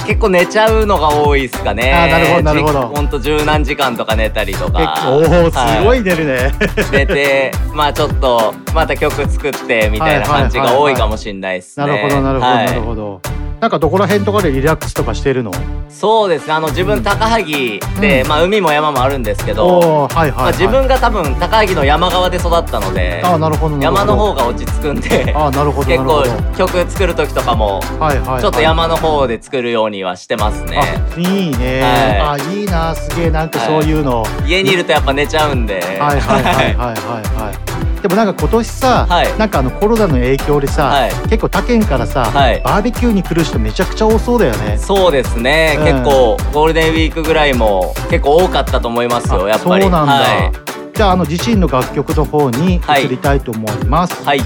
[0.06, 1.92] 結構寝ちゃうのが多いですかね。
[1.92, 2.80] あーなるほどなるほど。
[2.88, 4.78] ほんと十何時間とか寝たりとか。
[4.78, 6.52] 結構おおすごい寝るね、
[6.92, 11.86] 寝てまあちょっとまた曲作ってみたいな感じが多いかもしれないですね。
[11.86, 12.66] なるほどなるほど、はい。
[12.66, 13.20] なるほど
[13.64, 15.50] なんかどこら辺とかでリラックスとかしてるの？
[15.88, 16.52] そうですね。
[16.52, 18.28] あの自分高萩で、うん。
[18.28, 20.32] まあ海も山もあるんですけど、はいはい、はい。
[20.32, 26.24] まあ、自分が多分高萩の山側で育ったのであなるほど山の方が落ち着くんであなるほど結構
[26.58, 28.42] 曲作る時とかもはいはいはい。
[28.42, 31.80] ちょっと山の方で作るようにはしてますね、あいいね、
[32.20, 35.80] はあいいなすげえなんかそういうの、家にいるとやっぱ寝ちゃうんで。
[35.98, 37.73] はいはいはいはいはいはい
[38.04, 39.06] でもなんか今年さ、
[39.38, 42.60] なんかあのコロナの影響でさ、結構他県からさ、はい。
[42.60, 44.76] バーベキューに来る人めちゃくちゃ多そうだよね。
[44.76, 45.84] そうですね、うん。
[45.86, 49.84] 結構ゴールデンウィークぐらいも結構多かったと思いますよやっぱり。
[49.84, 54.24] そうなんだ、はいじゃああの自身の楽曲の方に移りたいと思います。
[54.24, 54.40] はい。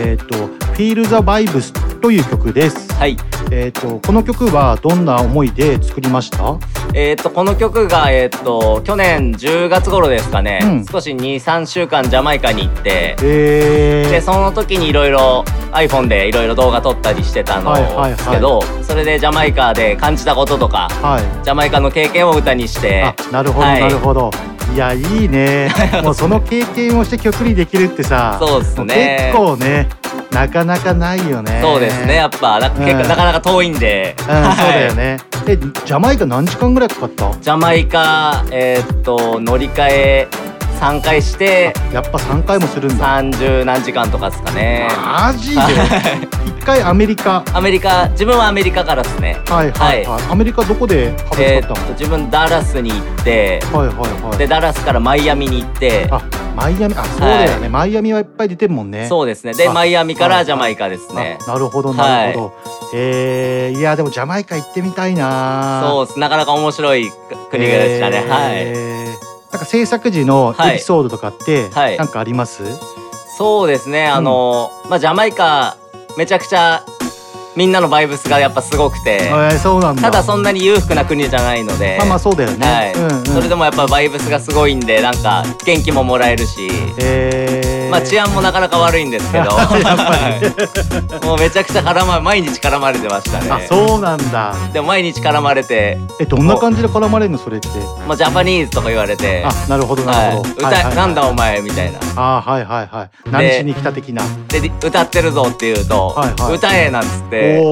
[0.00, 0.34] えっ、と
[0.74, 1.72] 「Feel the Vibes」
[2.02, 2.92] という曲です。
[2.94, 3.16] はい。
[3.52, 6.58] えっ、とこの曲はどんな思いで作りました？
[6.94, 21.44] えー、とこの曲が、えー、と去年10月頃ですかね、うん少し23週間ジャマイカに行って、えでその時にいろいろ iPhone でいろいろ動画撮ったりしてたのはいはいはいですけど、それでジャマイカで感じたこととかはい。
[21.44, 24.30] ジャマイカの経験を歌にしてなるほど、はいなるほど。
[24.74, 25.70] いやいいね。
[26.02, 29.88] もうその経験をして曲にできるってさ、そうっすね結構ね
[30.32, 31.58] なかなかないよね。
[31.62, 34.34] そうですねやっぱな結構うんなかなか遠いんで、うん、そう
[34.68, 35.18] だよね。
[35.46, 37.30] えジャマイカ何時間ぐらいかかった？
[37.40, 40.28] ジャマイカえーっと乗り換え
[40.82, 43.22] 3回してやっぱ3回もするんだ。
[43.22, 44.88] 30何時間とかですかね。
[44.96, 45.62] マジで？
[46.44, 47.44] 一回アメリカ。
[47.54, 49.38] アメリカ自分はアメリカからですね。
[49.46, 54.38] はいはいはい、アメリカどこでハブったの、っと自分ダラスに行ってはいはいはい。
[54.38, 56.08] でダラスからマイアミに行って。
[56.10, 56.20] あ
[56.56, 59.06] マイアミあそうだよね、マイアミはいっぱい出てるもんね。
[59.08, 59.54] そうですね。
[59.54, 61.38] であマイアミかはいらジャマイカですね。
[61.46, 62.52] なるほどなるほど、
[62.92, 65.84] えー、いやでもジャマイカ行ってみたいな。
[65.86, 66.18] そうです。
[66.18, 67.12] なかなか面白い
[67.52, 69.01] 国でしたね、えー
[69.52, 71.98] なんか制作時のエピソードとかって、はい。
[71.98, 72.72] なんかあります、はい
[73.34, 74.06] そうですね。
[74.06, 75.78] あの、まあジャマイカ
[76.18, 76.84] めちゃくちゃ
[77.56, 80.02] みんなのバイブスがやっぱすごくて、えーそうなんだ。
[80.02, 81.96] ただそんなに裕福な国じゃないので。
[81.98, 82.92] まあまあそうだよね、はい。
[82.92, 87.61] うんうん、それでもやっぱバイブスがすごいんでなんか元気ももらえるし、え。
[87.61, 87.61] ー、
[87.92, 89.50] まあ治安もなかなか悪いんですけど。
[91.28, 93.50] もうめちゃくちゃ絡ま毎日絡まれてましたね。
[93.50, 94.54] あそうなんだ。
[94.72, 95.98] でも毎日絡まれて。
[96.18, 97.68] えどんな感じで絡まれるのそれって？
[98.06, 99.44] もうジャパニーズとか言われて。
[99.44, 100.80] あなるほどなるほど、はい。
[100.80, 101.98] 歌、なんだお前みたいな。
[102.16, 103.10] あはいはいはい。
[103.30, 104.22] 何しに来た的な。
[104.48, 106.54] で歌ってるぞって言うと、はいはい。
[106.54, 107.60] 歌えなんつって。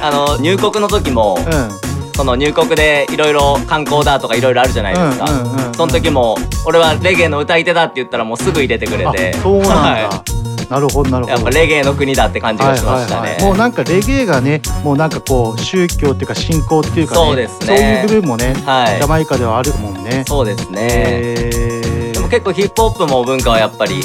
[0.00, 1.38] あの入国の時も、
[2.16, 9.34] その入国でいろいろ観光だとかいろいろあるじゃないですか、うんうんうんうんその時も俺はレゲエの歌い手だって言ったらもうすぐ入れてくれて。
[9.36, 10.24] あそうなんだ、は
[10.70, 11.36] なるほどなるほど。
[11.36, 13.44] いやっぱレゲエの国だって感じがしましたね、はいはいはい。
[13.44, 17.66] もうなんかレゲエがねもうなんかこう宗教っていうか信仰っていうかねそうですね。
[17.66, 18.96] そういう部分もね、はい。
[18.96, 20.24] ジャマイカではあるもんね。
[20.26, 24.00] そうですね、へでも結構ヒップホップも文化はやっぱり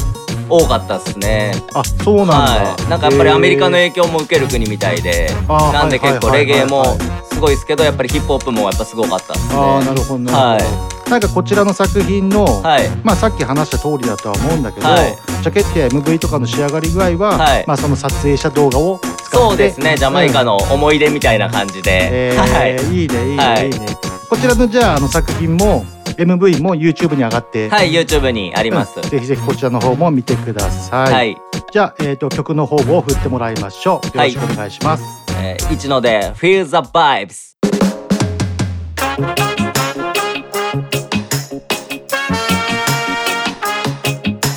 [0.49, 1.51] 多かったですね。
[1.73, 6.97] あそうなんだ、はい、なんかやっぱりアメリカの影響も受ける国みたいでなんで結構レゲエも
[7.31, 9.55] すごいですけどやっぱりヒップホップもやっぱすごかったですね。
[9.55, 11.09] ああなるほどなるほど、はい。
[11.09, 12.87] なんかこちらの作品の、はい。
[13.03, 15.17] まあさっき話した通りだとは思うんだけど、はい。
[15.43, 17.65] ジャケットや MV とかの仕上がり具合は、はい。
[17.67, 19.97] まあその撮影した動画を使ってそうですね。
[19.97, 22.77] ジャマイカの思い出みたいな感じで、えはい。
[22.77, 23.69] ーいいねいいね、はい。
[23.69, 23.85] い、いね。
[24.29, 25.85] こちらのじゃああの作品も
[26.21, 27.69] MV も YouTube に上がって。
[27.69, 29.09] はい YouTube にあります、うん。
[29.09, 31.37] ぜひぜひこちらの方も見てください、はい。
[31.71, 34.07] じゃあ、えー、と曲の方を振ってもらいましょう。
[34.17, 35.03] よろしくお願いします、
[35.41, 37.55] えー一ので Feel the Vibes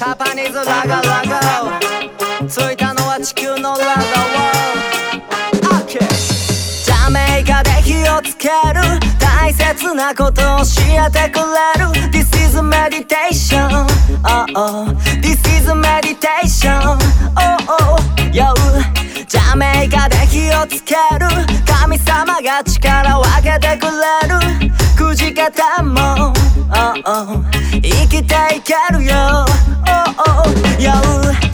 [0.01, 1.14] タパニーズラガラ
[9.95, 13.87] なことを教えてくれる This is meditation
[14.25, 14.93] oh, oh.
[15.23, 17.97] This is meditation oh, oh.
[18.33, 18.53] Yo
[19.27, 21.29] ジャメイカで火をつける
[21.65, 23.91] 神様が力を分けてくれ
[24.29, 24.75] る
[25.15, 27.45] じけても、oh, oh.
[27.71, 29.45] 生きていけるよ、
[29.87, 30.55] oh, oh.
[30.79, 30.93] Yo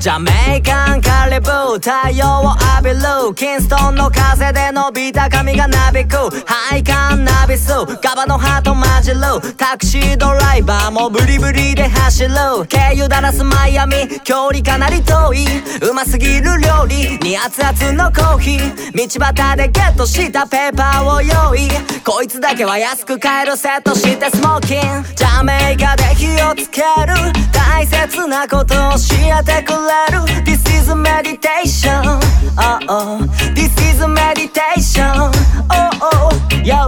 [0.00, 3.34] ジャメイカンカリブー太陽を浴びる。
[3.34, 6.16] キンストンの風で伸びた髪がなびく。
[6.46, 9.20] 配管ナビスガバの葉と混じる。
[9.58, 12.30] タクシードライバーもブリブリで走る。
[12.66, 14.08] 経由ダラスマイアミ。
[14.24, 15.44] 距離かなり遠い。
[15.86, 19.18] うますぎる料理に熱々のコーヒー。
[19.18, 21.68] 道端でゲットしたペーパーを用意。
[22.02, 24.80] こいつだけは安く買えるセットしてスモーキン
[25.16, 27.14] ジャメイカで火をつける。
[27.52, 28.98] 大切なことを教
[29.40, 30.20] えてくれる。
[30.44, 32.20] This is meditation
[32.56, 33.18] oh, oh.
[33.54, 36.30] This is meditation oh, oh.
[36.62, 36.86] Yo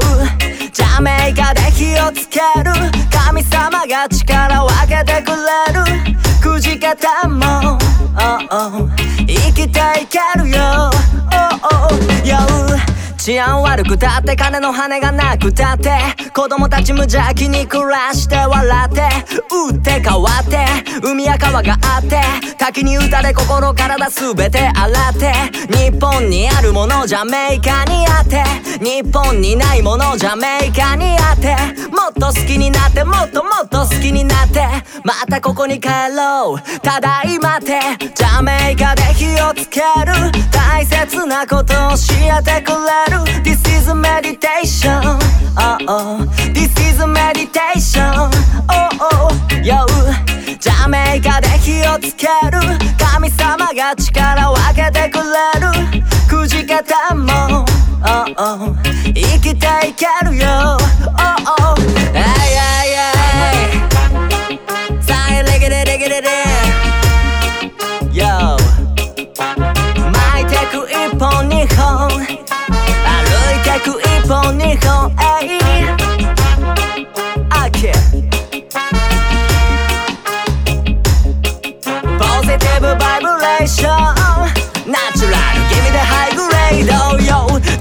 [0.72, 2.72] ジャメイカで火をつける。
[3.10, 5.36] 神様が力を分けてくれ
[5.72, 6.16] る。
[6.40, 7.78] くじけても、
[8.16, 8.88] oh, oh.
[9.26, 10.90] 生きていけるよ、
[11.30, 11.94] oh, oh.
[12.24, 12.91] Yo
[13.22, 15.92] 治安悪くたって金の羽がなくたって
[16.34, 19.00] 子供たち無邪気に暮らして笑って
[19.70, 20.66] 打って変わって
[21.06, 22.20] 海や川があって
[22.58, 25.32] 滝に打たれ心体すべて洗って
[25.72, 28.42] 日本にあるものジャメイカにあって
[28.84, 31.54] 日本にないものジャメイカにあって
[31.90, 34.66] もっと好きになってもっともっと好きになって
[35.04, 36.80] またここに帰ろう。
[36.80, 37.80] ただいまって
[38.14, 40.12] ジャメイカで火をつける。
[40.50, 43.11] 大切なことを教えてくれる。
[43.42, 45.02] This is meditation
[45.56, 46.24] oh, oh.
[46.52, 48.02] This is meditation
[48.68, 49.30] oh, oh.
[49.62, 49.86] Yo
[50.58, 52.60] ジャメイカで火をつける
[52.98, 55.22] 神様が力を分けてくれ
[55.60, 57.64] るくじけても、
[58.04, 58.76] oh, oh.
[59.04, 62.01] 生きていけるよ、oh, oh.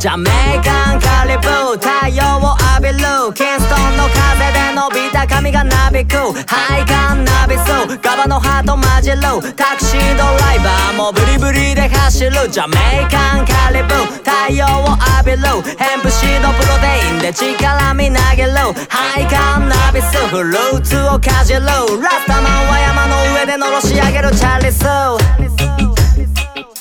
[0.01, 3.05] ジャメイカンカリブー太陽を浴びる。
[3.35, 6.17] キンストンの風で伸びた中身がなびく。
[6.47, 7.99] 配管なびそう。
[8.01, 9.21] ガバのハート混じる。
[9.53, 12.31] タクシードライバーもブリブリで走る。
[12.49, 15.45] ジャメイカンカリブー太陽を浴びる。
[15.77, 18.57] ヘンプシードプロテインで力み投げる。
[18.89, 21.61] 配管なびすフルーツをかじる。
[21.61, 24.79] ラスタマンは山の上でのろし上げるチャリス。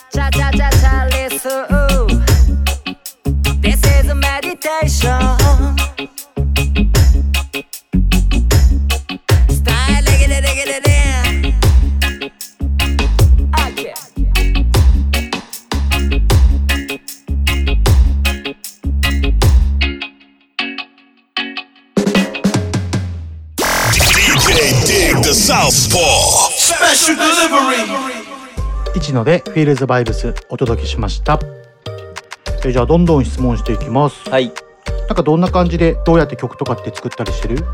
[0.09, 2.00] チャチャチャチャリス。
[28.95, 31.39] 一のでフィールズバイブスお届けしました
[32.65, 34.29] えじゃあどんどん質問していきます。
[34.29, 34.53] はい。
[35.09, 37.65] なんかどんな感じでどうやって曲とかって作ったりしてる？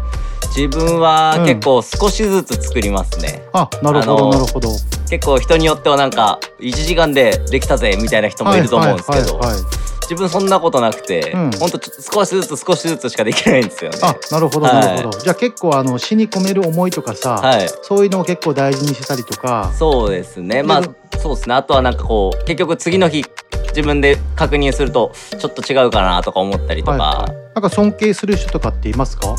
[0.56, 1.46] 自分はうん。
[1.46, 4.70] 結構少しずつ作りますね、あなるほどなるほど。
[5.10, 9.86] 結構人によってはなんか1時間でできたぜみたいな人もいると思うんですけどはいはいはいはい。
[10.02, 11.50] 自分そんなことなくて、うん。
[11.50, 11.80] ほんと
[12.12, 13.98] 少しずつ少しずつしかできないんですよね。
[14.02, 14.74] あなるほどはい。
[14.74, 17.68] なるほど、じゃあ結構あの詩に込める思いとかさ、はい。
[17.82, 19.72] そういうのを結構大事にしてたりとか。
[19.76, 20.62] そうですね。
[20.62, 20.82] まあ
[21.20, 21.54] そうですね。
[21.54, 23.24] あとはなんかこう結局次の日
[23.68, 29.36] 自分で確認するとちょっと違うかなとか思ったりとか、なんか尊敬する人とかっていますか？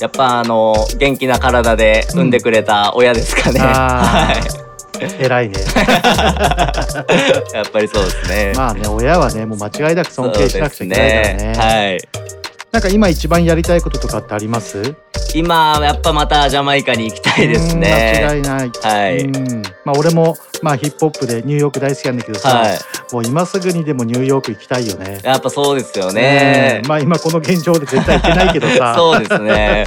[0.00, 3.60] やっぱあの元気な体で産んでくれた親ですかね。
[3.62, 4.38] あー。
[4.38, 5.14] はい。
[5.20, 5.58] 偉いね。
[7.54, 8.52] やっぱりそうですね。
[8.56, 11.38] まあね親はねもう間違いなく尊敬しなくちゃいけないからね。
[11.38, 11.98] そうですはい。
[12.70, 14.94] なんか今一番やりたいこととかってあります？
[15.34, 18.20] 今やっぱまたジャマイカに行きたいですね。
[18.26, 19.18] 間違いないはい。
[19.24, 22.78] うんまあ俺もまあヒップホップでニューヨーク大好きなんだけどさ、はい
[23.10, 25.20] もう今すぐにでもニューヨーク行きたいよね。
[25.24, 26.82] やっぱそうですよね。
[26.86, 29.86] まあ今この現状で絶対行けないけどさ そうですね。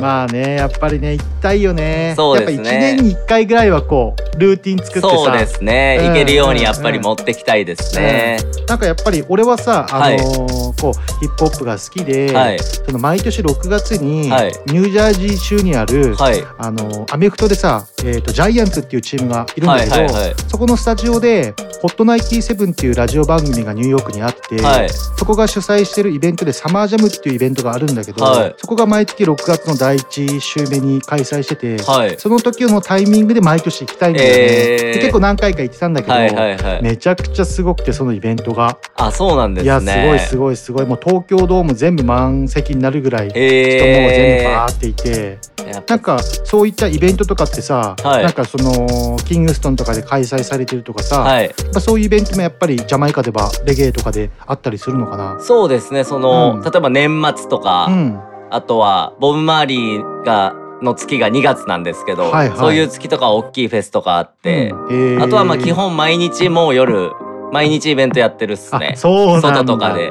[0.00, 2.14] まあねやっぱりね行きたいよね。
[2.16, 2.56] そうですね。
[2.56, 5.08] やっぱ1年に1回ぐらいはこうルーティン作ってさ。
[5.08, 5.98] そうですね。
[6.00, 6.06] うん。
[6.08, 8.38] 行けるようにやっぱり持ってきたいですね。
[8.68, 10.16] なんかやっぱり俺はさ、あのはい。
[10.18, 12.58] ーこうヒップホップが好きで、はい。
[12.58, 14.52] その毎年6月に、はい。
[14.66, 16.42] ニュージャージー州にある、はい。
[16.58, 20.34] あのーアメフトでさ、えー、とジャイアンツっていうチームがいるんだけど、はいはいはい。
[20.48, 24.88] そこのスタジオで「ホットナイティセブンっていうラジオ番組がニューヨークにあって、はい。
[24.90, 28.54] そこが主催してるイベントでサマージャムっていうイベントがあるんだけど、はい。
[28.58, 34.34] そこが毎月6月の第1週目に開催してて、はいその時のタイミングで毎年行きたいんだよね。
[34.36, 38.78] えーで結構何回か行ってたんだけど、はいはいはいめちゃくちゃすごくてそのイベントが。
[38.94, 39.66] あ、そうなんですね。
[39.66, 45.38] いやすごいすごいすごいもう東京ドーム全部満席になるぐらい人もえー全部バーっていて、
[45.72, 55.40] やっぱなんかそういったイベントとかってさ、はいなんかそのキングストンとかで開催されてるとかさ、はいそういうイベントもやっぱりジャマイカではレゲエとかであったりするのかな？
[55.40, 56.04] そうですね。
[56.04, 58.20] その、うん例えば年末とか、うん
[58.52, 62.58] あとはボブ・マーリーがの月が2月なんですけど、はいはい。
[62.58, 65.22] そういう月とか大きいフェスとかあって、うん。
[65.22, 67.12] あとはまあ基本毎日もう夜
[67.52, 68.94] 毎日イベントやってるっすね。
[68.96, 69.48] そうなんだ。
[69.54, 70.10] 外とかで。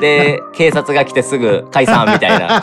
[0.00, 2.62] で警察が来てすぐ解散みたいな。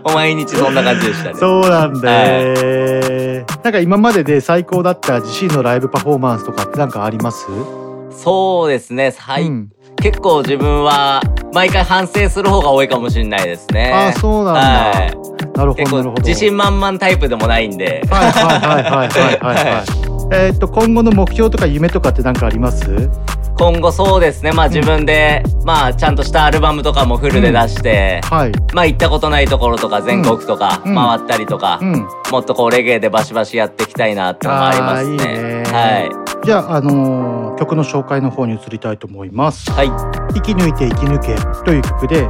[0.14, 1.34] 毎日そんな感じでしたね。
[1.34, 3.62] そうなんだ、はい。
[3.64, 7.46] なんか今までで最高だった自身のライブパフォーマンスとかってなんかあります？
[8.12, 9.50] そうですね、はい
[10.00, 11.20] 結構自分は
[11.52, 13.92] 毎回反省する方が多いかもしれないですね。
[13.92, 15.16] あそうなんだはい
[15.58, 18.02] なるほど自信満々タイプでもないんで。
[18.10, 19.84] はいはいはいはいはいはいはい。
[20.32, 23.10] えーっと今後の目標とか夢とかって何かあります？
[23.56, 28.52] 今後そうですねまあ自分で、まあちゃんとしたアルバムとかもフルで出して、はい。
[28.74, 32.08] まあ行ったことないところとか全国とかうん回ったりとか、うん。
[32.30, 35.12] もっとこうレゲエでバシバシやっていきたいなってのもありますね。
[35.12, 36.46] いいねはい。
[36.46, 39.70] じゃああのー曲の紹介の方に移りたいと思います。
[39.70, 39.88] はい。
[40.32, 41.34] 生き抜いて生き抜け
[41.64, 42.26] という曲で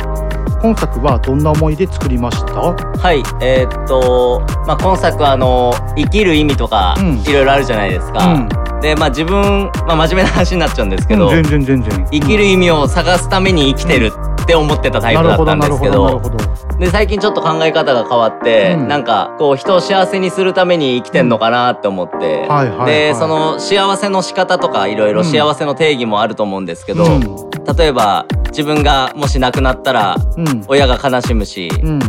[0.62, 2.52] 今作はどんな思いで作りました？
[2.52, 8.48] はい、えーっと、まあ、今作はあの生きる意味とかうんいろいろあるじゃないですか。
[8.82, 12.08] で、まあ、自分、まあ、真面目な話になっちゃうんですけど、うん全然全然。
[12.10, 16.38] 生きる意味を探すために生きてるって思ってたタイプだったんですけどどど
[16.78, 30.64] で最近ちょっと考え方が変わって、なんかこう人を幸せにするために生きてんのかなって思って、はいはいはいでその幸せの仕方とかいろいろうん幸せの定義もあると思うんですけど、うん例えば自分がもし亡くなったらうん。
[30.68, 32.00] 親が悲しむし、うん。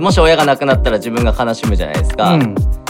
[0.00, 2.38] もし親が亡くなったら自分が悲しむじゃないですか。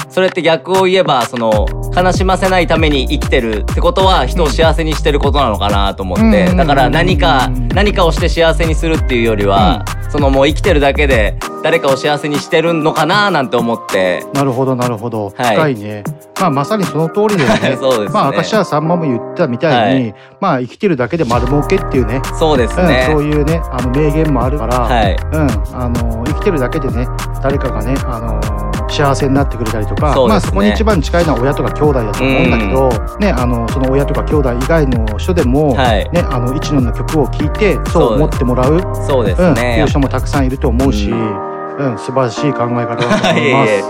[0.09, 6.57] うんそれって逆を言えばその悲しませないために生きてるってことは人を幸せにしてることなのかなと思って、うん。
[6.57, 14.25] だから何か何かをして幸せにするっていうよりは、そそのもう生きてるだけで誰かを幸せにしてるのかななんて思って。
[14.33, 15.57] なるほどなるほど、はい。
[15.57, 16.05] 深いね。
[16.41, 17.77] まあまさにその通りだよね。
[17.81, 18.09] そうですね。
[18.15, 22.23] まあ明石家さんまも言ったみたいに、はまあ生きてるだけで丸儲けっていうね。
[22.39, 23.09] そうですね。
[23.11, 25.17] うん、そういうねあの名言もあるから、はい。
[25.33, 27.07] うん、あの生きてるだけでね
[27.43, 36.09] 誰かがねあの幸せになってくれたりとか、そまあそこに一番近いのは親とか兄弟だと思うんだけど、ねあのその親とか兄弟以外の人でも、はい。
[36.11, 39.55] ねあの一ノの曲を聴いてそう思ってもらうそうです。
[39.55, 39.79] ね。
[39.79, 41.99] いう人もたくさんいると思うし、うん。
[41.99, 43.73] 素晴らしい考え方だと思います。
[43.81, 43.85] い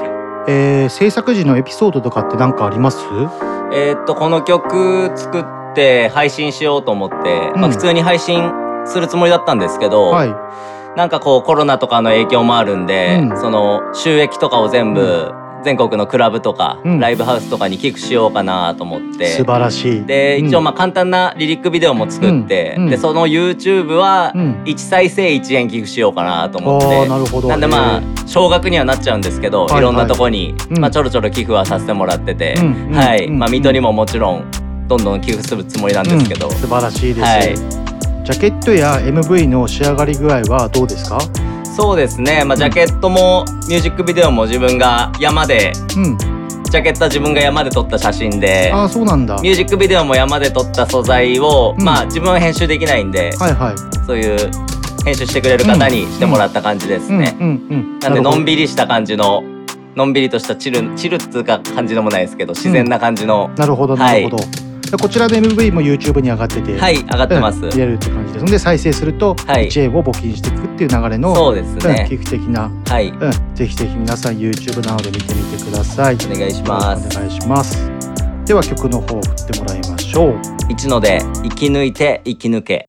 [0.49, 2.99] えー制作時のエピソードとかって何かあります？
[3.73, 5.45] えーっとこの曲作っ
[5.75, 7.73] て配信しようと思って、まあ、うん。
[7.73, 8.51] 普通に配信
[8.87, 10.35] するつもりだったんですけど、はい
[10.97, 13.39] なんかこうコロナとかの影響もあるんで、うん。
[13.39, 15.31] その収益とかを全部
[15.63, 16.99] 全国のクラブとか、うん。
[17.01, 19.27] ライブハウスとかに寄付しようかなと思って。
[19.27, 19.99] 素晴らしい。
[19.99, 20.07] うん。
[20.07, 22.83] で一応まあ簡単なリリックビデオも作って、うん。
[22.85, 22.91] うん。
[22.91, 24.63] でその YouTube はうん。
[24.65, 27.49] 1再生1円寄付しようかなと思っあて、ーなるほど。
[27.49, 29.81] なんでまあ少額にはなっちゃうんですけど、はいはい。
[29.81, 30.79] いろんなとこに、うん。
[30.79, 33.39] まあ、ちょろちょろ寄付はさせてもらってて、はい、うん。
[33.39, 34.51] まあ水戸にももちろん
[34.89, 36.55] どんどん寄付するつもりなんですけど、うん。
[36.55, 37.86] 素晴らしいです、はい
[38.27, 41.21] ジャケットや MV の仕上がり具合はどうですか？
[41.77, 46.19] そうですね、まあ、ジャケットもミュージックビデオも自分が山でうん。
[46.19, 49.41] ジャケットは自分が山で撮った写真でああそうなんだ。
[49.41, 51.85] ミュージックビデオも山で撮った素材を、うん。
[51.85, 54.05] まあ自分は編集できないんで、はいはい。
[54.05, 54.51] そういう
[55.05, 59.45] 編集してくれる方にしてもらった感じですね、うんうんなんでのんびびりした感じの
[59.95, 64.45] のんびりとしたチルチルっつうか感じでもないですけど自然な感じの、なるほどなるほど、で
[64.93, 67.61] こちらの MV も YouTube に上がっててはい上がってます。
[67.61, 68.45] うん見れるって感じです。
[68.47, 69.69] で再生するとはい。
[69.69, 72.05] 1円を募金していくっていう流れのそうですね。
[72.05, 73.09] ん寄付的な、はい。
[73.09, 76.15] うん、ぜひぜひ皆さん YouTube などで見てみてください。
[76.15, 77.17] お願いします。
[77.17, 77.91] お願いします。
[78.45, 80.41] では曲の方を振ってもらいましょう。
[80.69, 82.89] 一ので生き抜いて生き抜け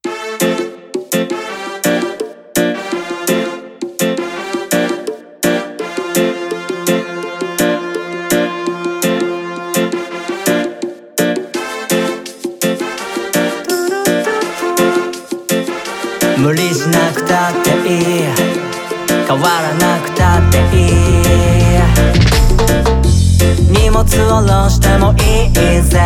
[16.47, 17.73] 無理しなくたってい
[18.21, 18.27] い。
[19.27, 20.93] 変わらなくたっていい。
[23.69, 25.99] 荷物を下ろしてもいいぜ。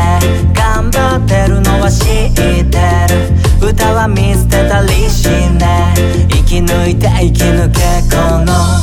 [0.55, 2.73] 頑張ってるのは知って
[3.13, 3.69] る。
[3.69, 5.93] 歌は見捨てたりしね。
[6.31, 7.79] 生き抜いて生き抜け
[8.09, 8.81] この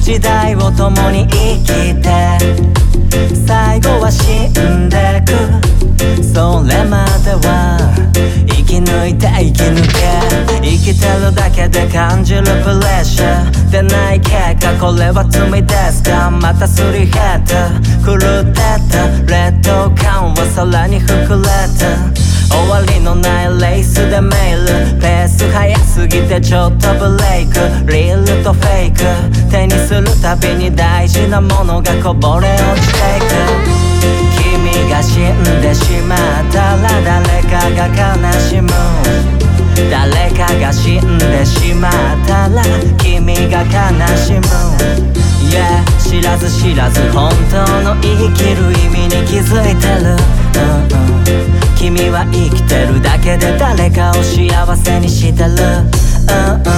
[0.00, 2.38] 時代を共に生きて。
[3.44, 5.32] 最後は死んでく。
[6.22, 7.76] それまでは
[8.46, 10.39] 生き抜いて生き抜け。
[11.00, 17.12] てるだけで感じるプレッシャーでない結果これは罪ですかまたすり減っ
[17.48, 17.70] た
[18.04, 18.60] 狂って
[18.92, 21.46] た劣等感はさらに膨れ
[21.80, 27.58] た終わりのないレースでメールペース早すぎてちょっとブレイク
[27.90, 29.00] リールとフェイク
[29.50, 33.80] 手にするたびに大事なものがこぼれ落ちていく
[34.42, 36.18] 君が死んでしまっ
[36.52, 37.86] たら誰かが
[38.18, 39.49] 悲しむ
[39.90, 41.92] 誰かが死んでしまっ
[42.26, 42.62] たら
[42.98, 44.40] 君が悲しむ。
[45.50, 50.16] Yeah 知らず知らず本当の生きる意味に気づいてる、
[50.54, 51.20] うんうん
[51.76, 55.90] 君は生きてるだけで誰かを幸せにしてる、うん
[56.60, 56.70] う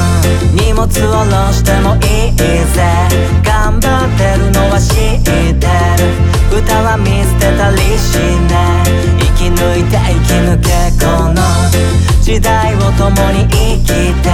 [0.53, 2.82] ん、荷物を下ろしてもいいぜ。
[3.43, 6.32] 頑張ってるのは知ってる。
[6.57, 8.84] 歌は見捨てたりしね
[9.18, 10.68] 生き抜いて生き抜け
[11.03, 11.40] この
[12.23, 13.87] 時代を共に生き
[14.23, 14.31] て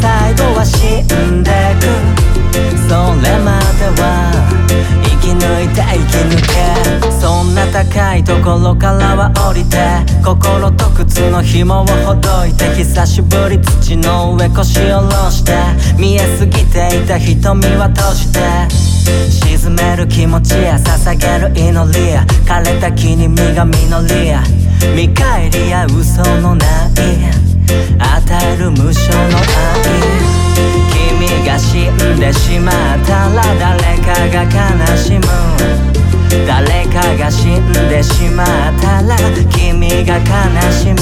[0.00, 1.84] 最後は死んでく。
[2.88, 4.32] それまでは
[5.04, 7.12] 生き抜いて生き抜け。
[7.20, 9.76] そんな高いところからは降りて
[10.24, 15.52] 心と靴の紐をほどいて久しぶり土の上腰を下ろして
[16.00, 18.40] 見えすぎていた瞳は閉じて
[19.28, 24.65] 沈める気持ちや捧げる祈りや枯れた木に実が実りや。
[24.94, 26.98] 見返りや嘘のない
[27.98, 29.44] 与える無償の愛。
[31.18, 32.74] 君が死んでしまっ
[33.06, 35.20] たら誰かが悲しむ。
[36.46, 38.46] 誰かが死んでしまっ
[38.80, 39.16] たら
[39.50, 40.24] 君が悲
[40.72, 40.96] しむ。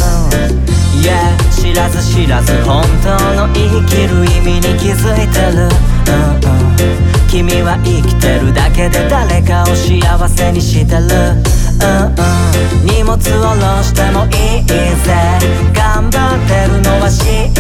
[1.03, 14.65] Yeah 知らず知らず本当の生きる意味に気づいてる、うんうん、君は生きてるだけで誰かを幸せにしてる、うんうん、荷物を下ろしてもいい
[15.03, 15.11] ぜ。
[15.75, 17.59] 頑張ってるのは知って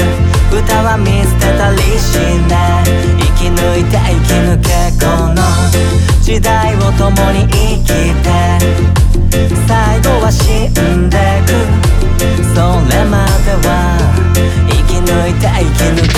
[0.00, 0.08] る。
[0.56, 2.16] 歌は見捨てたりし
[2.48, 2.80] ね。
[3.20, 5.04] 生き抜いて生き抜けこ
[5.36, 5.44] の
[6.22, 8.32] 時代を共に生きて。
[9.68, 10.64] 最後は死
[10.96, 11.52] んでく。
[12.56, 14.00] それまでは
[14.66, 16.08] 生き抜いて生き抜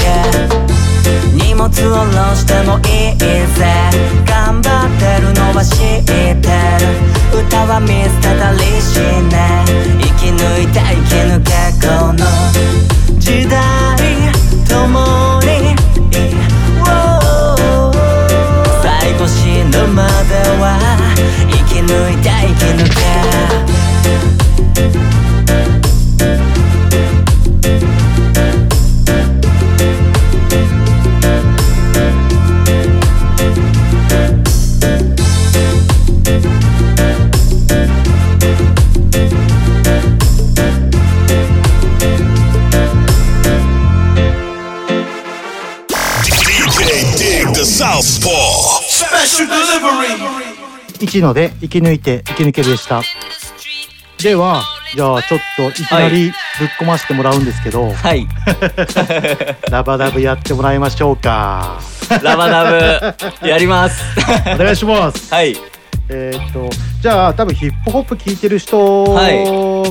[0.71, 0.76] け。
[1.57, 3.65] 荷物下ろしてもいいぜ。
[4.27, 6.05] 頑張ってるのは真
[51.17, 53.03] 一ので生き抜いて生き抜けでした。
[54.23, 54.63] では
[54.95, 58.27] じゃあちょっといきなりぶっ込ませてもらうんですけどはい。
[59.71, 61.81] ラバダブやってもらいましょうか。
[62.23, 64.03] ラバダブやります。
[64.55, 65.33] お願いします。
[65.33, 65.57] はい。
[66.09, 66.71] えーっと
[67.07, 69.05] じゃあ多分ヒップホップ聞いてる人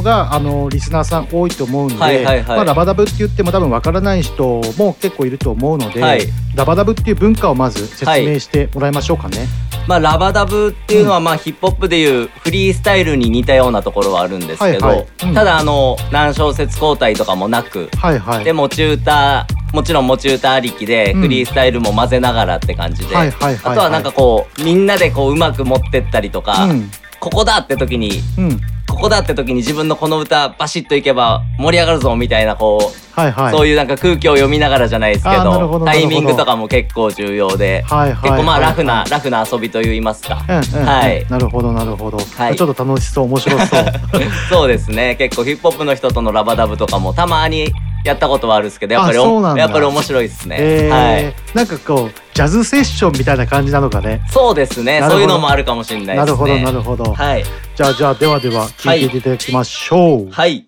[0.02, 2.58] が、あのリスナーさん多いと思うので、はいはいはい。
[2.58, 6.28] まあ、ラバダブって言っても多分わからない人も結構いると思うので、はい。
[6.56, 9.48] ラバダブっていう文化をまず説明してもらいましょうかね。
[9.88, 15.08] まあ、ラバダブっていうのは、まあ、ヒップホップでいうフリースタイルに似たようなところはあるんですけど、はいはい。
[15.24, 15.34] うん。
[15.34, 18.44] ただあの何小節交代とかもなく、はいはい。
[18.44, 21.22] で持ち歌もちろん持ち歌ありきでうん。
[21.22, 23.74] フリースタイルも混ぜながらって感じで、はいはいはいはい。
[23.74, 26.92] あとはなんかこうみんなでこううまく持ってったりとか、うん。
[27.20, 28.62] ここだって時にうん
[28.96, 33.54] ここだって時に自分のこの歌バシッといけば盛り上がるぞみたいなこう、はいはい。
[33.54, 40.86] そういうなんか空気を読みながらじゃないですけどタイミングとかも結構重要で、はいはい結構まあはいラフな、ラフな遊びといいますか、うんうんうん。
[40.88, 41.26] はい。
[41.30, 42.56] なるほどなるほど、はい。
[42.56, 43.86] ちょっと楽しそう面白そう。
[44.50, 45.16] そうですね。
[45.16, 47.74] 結構ヒップホップの人とのラバダブとかもたまに
[48.06, 49.18] やったことはあるんですけどやっぱり
[49.58, 51.24] やっぱり面白いですね、えー。
[51.24, 51.34] はい。
[51.56, 54.22] なんかこうジャズセッションみたいな感じなのかね。
[54.30, 55.02] そうですね。
[55.10, 56.18] そういうのもあるかもしれないですね。
[56.20, 57.14] なるほどなるほど。
[57.14, 57.44] はい。
[57.76, 60.32] じゃあじゃあではでは聞いていただきましょう。
[60.32, 60.68] はい。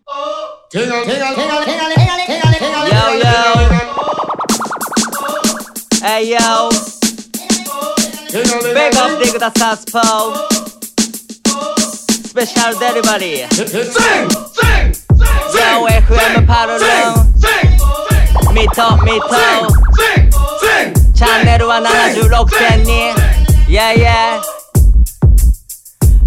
[0.71, 3.29] 手が手が手が手が手が手が手が Yo yo
[6.01, 6.69] Hey yo
[8.33, 9.53] Big up
[15.17, 16.85] dig the Southpaw Special delivery Yo FM パルル
[18.51, 19.27] ンミトミト
[21.13, 24.41] チャンネルは76.2 Yeah yeah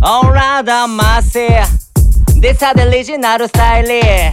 [0.02, 0.32] All
[0.64, 1.66] the massive
[2.40, 4.32] This are the original style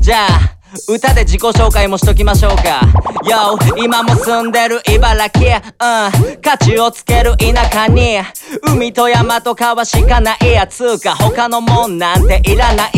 [0.00, 2.80] じゃあ 歌で自己紹介もしときましょうか。
[3.24, 6.40] Yo 今も住んでる茨城うん。
[6.40, 8.18] 価値をつける田舎に。
[8.62, 10.66] 海と山と川しかないや。
[10.66, 12.90] つうか他のもんなんていらない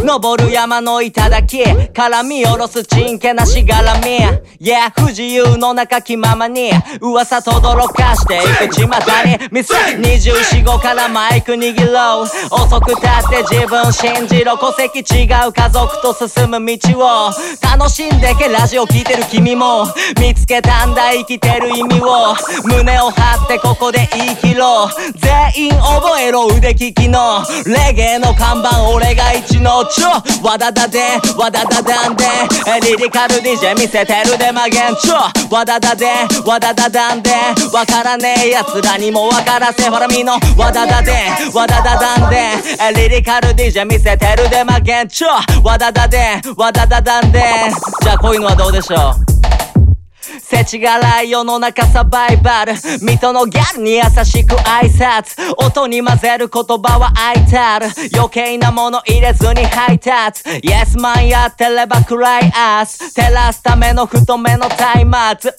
[0.00, 0.06] うん。
[0.06, 1.88] 登る山の頂。
[1.94, 4.18] から見下ろすちんけなしがらみ
[4.60, 6.72] Yeah 不自由の中気ままに。
[7.00, 9.48] 噂とどろかしていく巷に。
[9.50, 12.28] 店24号からマイク握ろう。
[12.50, 14.56] 遅くたって自分信じろ。
[14.56, 15.52] 戸籍違う。
[15.52, 17.30] 家族と進む道を。
[17.60, 19.86] 楽しんでけラジオ聞いてる君も。
[20.20, 22.34] 見つけたんだ生きてる意味を。
[22.64, 24.88] 胸を張ってここで言い切ろう。
[25.18, 27.44] 全員覚えろ腕利きの。
[27.66, 30.08] レゲエの看板俺が一のちょ
[30.46, 31.00] わだだで
[31.36, 32.24] わだだだんで。
[32.82, 36.06] リリカル DJ 見せてるでまげんちょわだだで
[36.46, 37.30] わだだだんで。
[37.72, 39.88] わからねえ奴らにもわからせ。
[39.88, 40.34] ほらみの。
[40.56, 41.12] わだだで
[41.54, 42.48] わだだだんで。
[42.94, 45.28] リリカル DJ 見せてるでまげんちょ
[45.62, 46.40] わだだで。
[46.56, 47.42] わだだだんで
[48.02, 49.57] じゃあこういうのはどうでしょう？
[50.68, 52.74] 世知辛い世の中サバイバル。
[52.74, 55.54] 水戸のギャルに優しく挨拶。
[55.56, 63.14] 音に混ぜる言葉は空いてある余計なもの入れずに配達 Yes マンやってれば暗いアース。
[63.14, 64.68] 照らすための太めの
[65.06, 65.50] 松明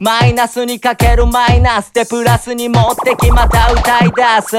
[0.00, 1.90] おマイナスにかけるマイナス。
[1.94, 4.56] でプラスに持ってきまた歌い出す。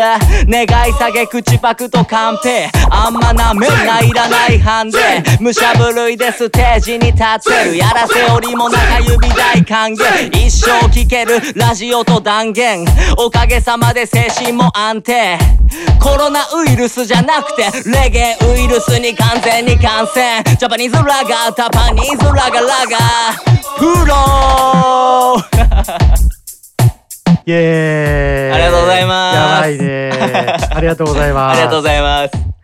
[0.50, 4.98] 願い下げ口パクとカンペあんまなめんないらないハンデ。
[5.40, 7.78] 武者震いでステージに立てる。
[7.78, 9.99] やらせよりも中指大歓迎
[10.34, 12.86] 一生聴けるラジオと断言。
[13.18, 15.38] おかげさまで精神も安定。
[16.02, 20.44] コロナウイルスじゃなくてレゲエウイルスに完全に感染。
[20.58, 22.98] ジャパニーズラガータパニーズラガラガ
[23.78, 25.38] プロ
[27.46, 28.54] イエーイ。
[28.54, 29.36] ありがとうございます。
[29.36, 30.12] やばいね
[30.72, 31.58] ありがとうございます。
[31.60, 32.59] ありがとうございます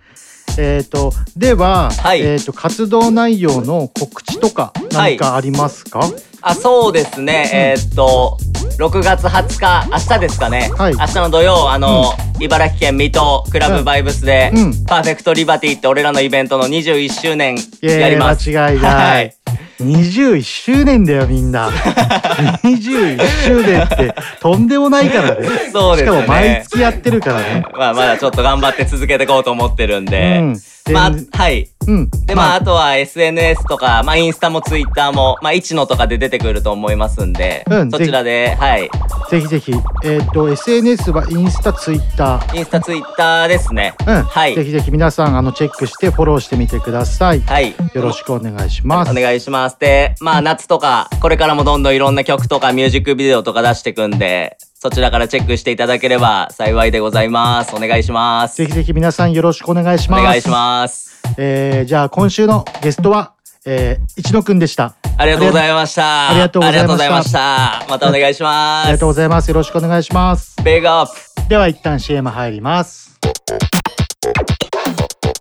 [0.58, 6.02] えっ、とでは、えっ、と活動内容の告知とか何かありますか、
[6.42, 8.38] あそうですね、えーっと
[8.78, 14.86] 6月20日明日ですかね、明日の土曜あの、茨城県水戸クラブバイブスで、うん。
[14.86, 18.50] パーフェクトリバティって俺らのイベントの21周年やります。
[18.50, 19.36] 間違いない
[19.80, 21.70] 21周年だよみんな。
[21.70, 25.70] 21周年ってとんでもないからね。
[25.72, 26.22] そうですね。
[26.22, 27.66] しかも毎月やってるからね。
[27.74, 30.54] まあまだちょっと頑張って続けていこうと思ってるんで、うん。
[30.54, 30.60] で
[30.92, 31.68] まあはい。
[31.88, 32.10] うん。
[32.28, 32.62] でまああ。
[32.62, 38.90] とは SNS とかまあインスタもツイッターもまあ一のとかで出てくると思いますんで、うんそちらではい。
[39.30, 39.72] ぜひぜひ。
[40.04, 43.96] えっ、と SNS はインスタツイッターインスタツイッターですね。
[44.08, 44.56] うん、はい。
[44.56, 47.42] ぜひぜひ皆さんあのチェックしてフォローしてみてください。
[47.42, 47.74] はい。
[47.94, 49.12] よろしくお願いします。
[49.12, 49.80] お願いします。
[49.80, 57.76] で、まあ夏とか、これからもどんどんいろんな曲とかミュージックビデオとか出してくんで、そちらからチェックしていただければ幸いでございます。
[57.76, 58.58] お願いします。
[58.58, 60.22] ぜひぜひ皆さんよろしくお願いします。
[60.22, 61.24] お願いします。
[61.40, 63.34] えー、じゃあ今週のゲストは、
[63.66, 64.94] えー、一野くんでした。
[65.18, 66.30] ありがとうございました。
[66.30, 67.84] ありがとうございました。
[67.90, 68.86] またお願いします。
[68.86, 69.48] ありがとうございます。
[69.48, 70.56] よろしくお願いします。
[70.64, 71.50] ベイアップ。
[71.50, 73.20] では一旦 CM 入ります。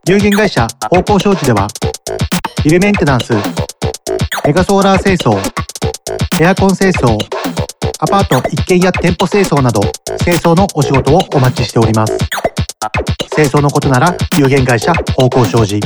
[0.09, 1.69] 有限会社方向商事では、
[2.65, 3.35] ビルメンテナンス、
[4.47, 5.39] メガソーラー清掃、
[6.41, 7.19] エアコン清掃、
[8.05, 9.81] アパート一軒家店舗清掃など、
[10.23, 12.19] 清掃のお仕事をお待ちしております。
[13.35, 15.81] 清掃のことなら有限会社方向商事。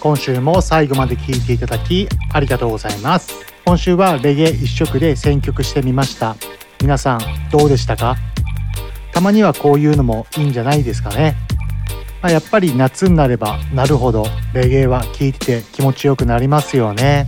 [0.00, 3.34] 今週も最後まで聞いていただきありがとうございます。
[3.66, 6.36] 今週はレゲエ一色で選曲してみました。
[6.80, 7.20] 皆さん
[7.52, 8.16] どうでしたか？
[9.12, 11.36] たまにはこういうのもいいんじゃないですかね。
[12.22, 14.24] まあ、やっぱり夏になればなるほど
[14.54, 17.26] レゲエは聴いてて気持ちよくなりますよね。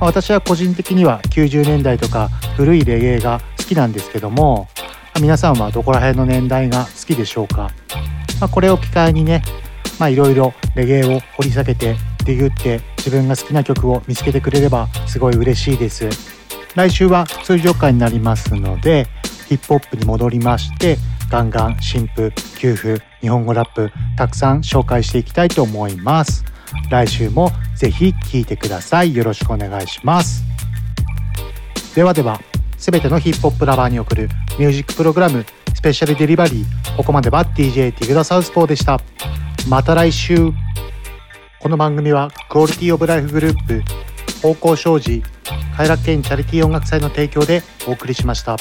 [0.00, 4.68] ま私は個人的には90年代とか古いレゲエが好きなんですけども、
[5.14, 7.70] ま皆さんはどこら辺の年代が好きでしょうか、
[8.40, 9.42] まあ、これを機会にね
[10.00, 16.08] いろいろレゲエを掘り下げてディグって自分が好きな曲を見つけてくれればすごい嬉しいです。
[16.74, 19.08] 来週は通常回になりますので
[19.48, 20.96] ヒップホップに戻りまして
[21.28, 26.49] ガンガン新婦給付日本語ラップたくさん紹介していきたいと思います。
[26.90, 29.14] 来週もぜひ聴いてください。
[29.14, 30.44] よろしくお願いします。
[31.94, 32.40] ではでは
[32.78, 35.44] すべてのヒップホップラバーに送るミュージックプログラム
[35.74, 39.00] スペシャルデリバリーここまでは DJ ティグダサウスポーでした。
[39.68, 40.52] また来週。
[41.60, 43.82] この番組はクオリティオブライフグループ
[44.40, 45.22] 方向障子
[45.76, 48.56] 快楽園チャリティー音楽祭の提供でお送りしました。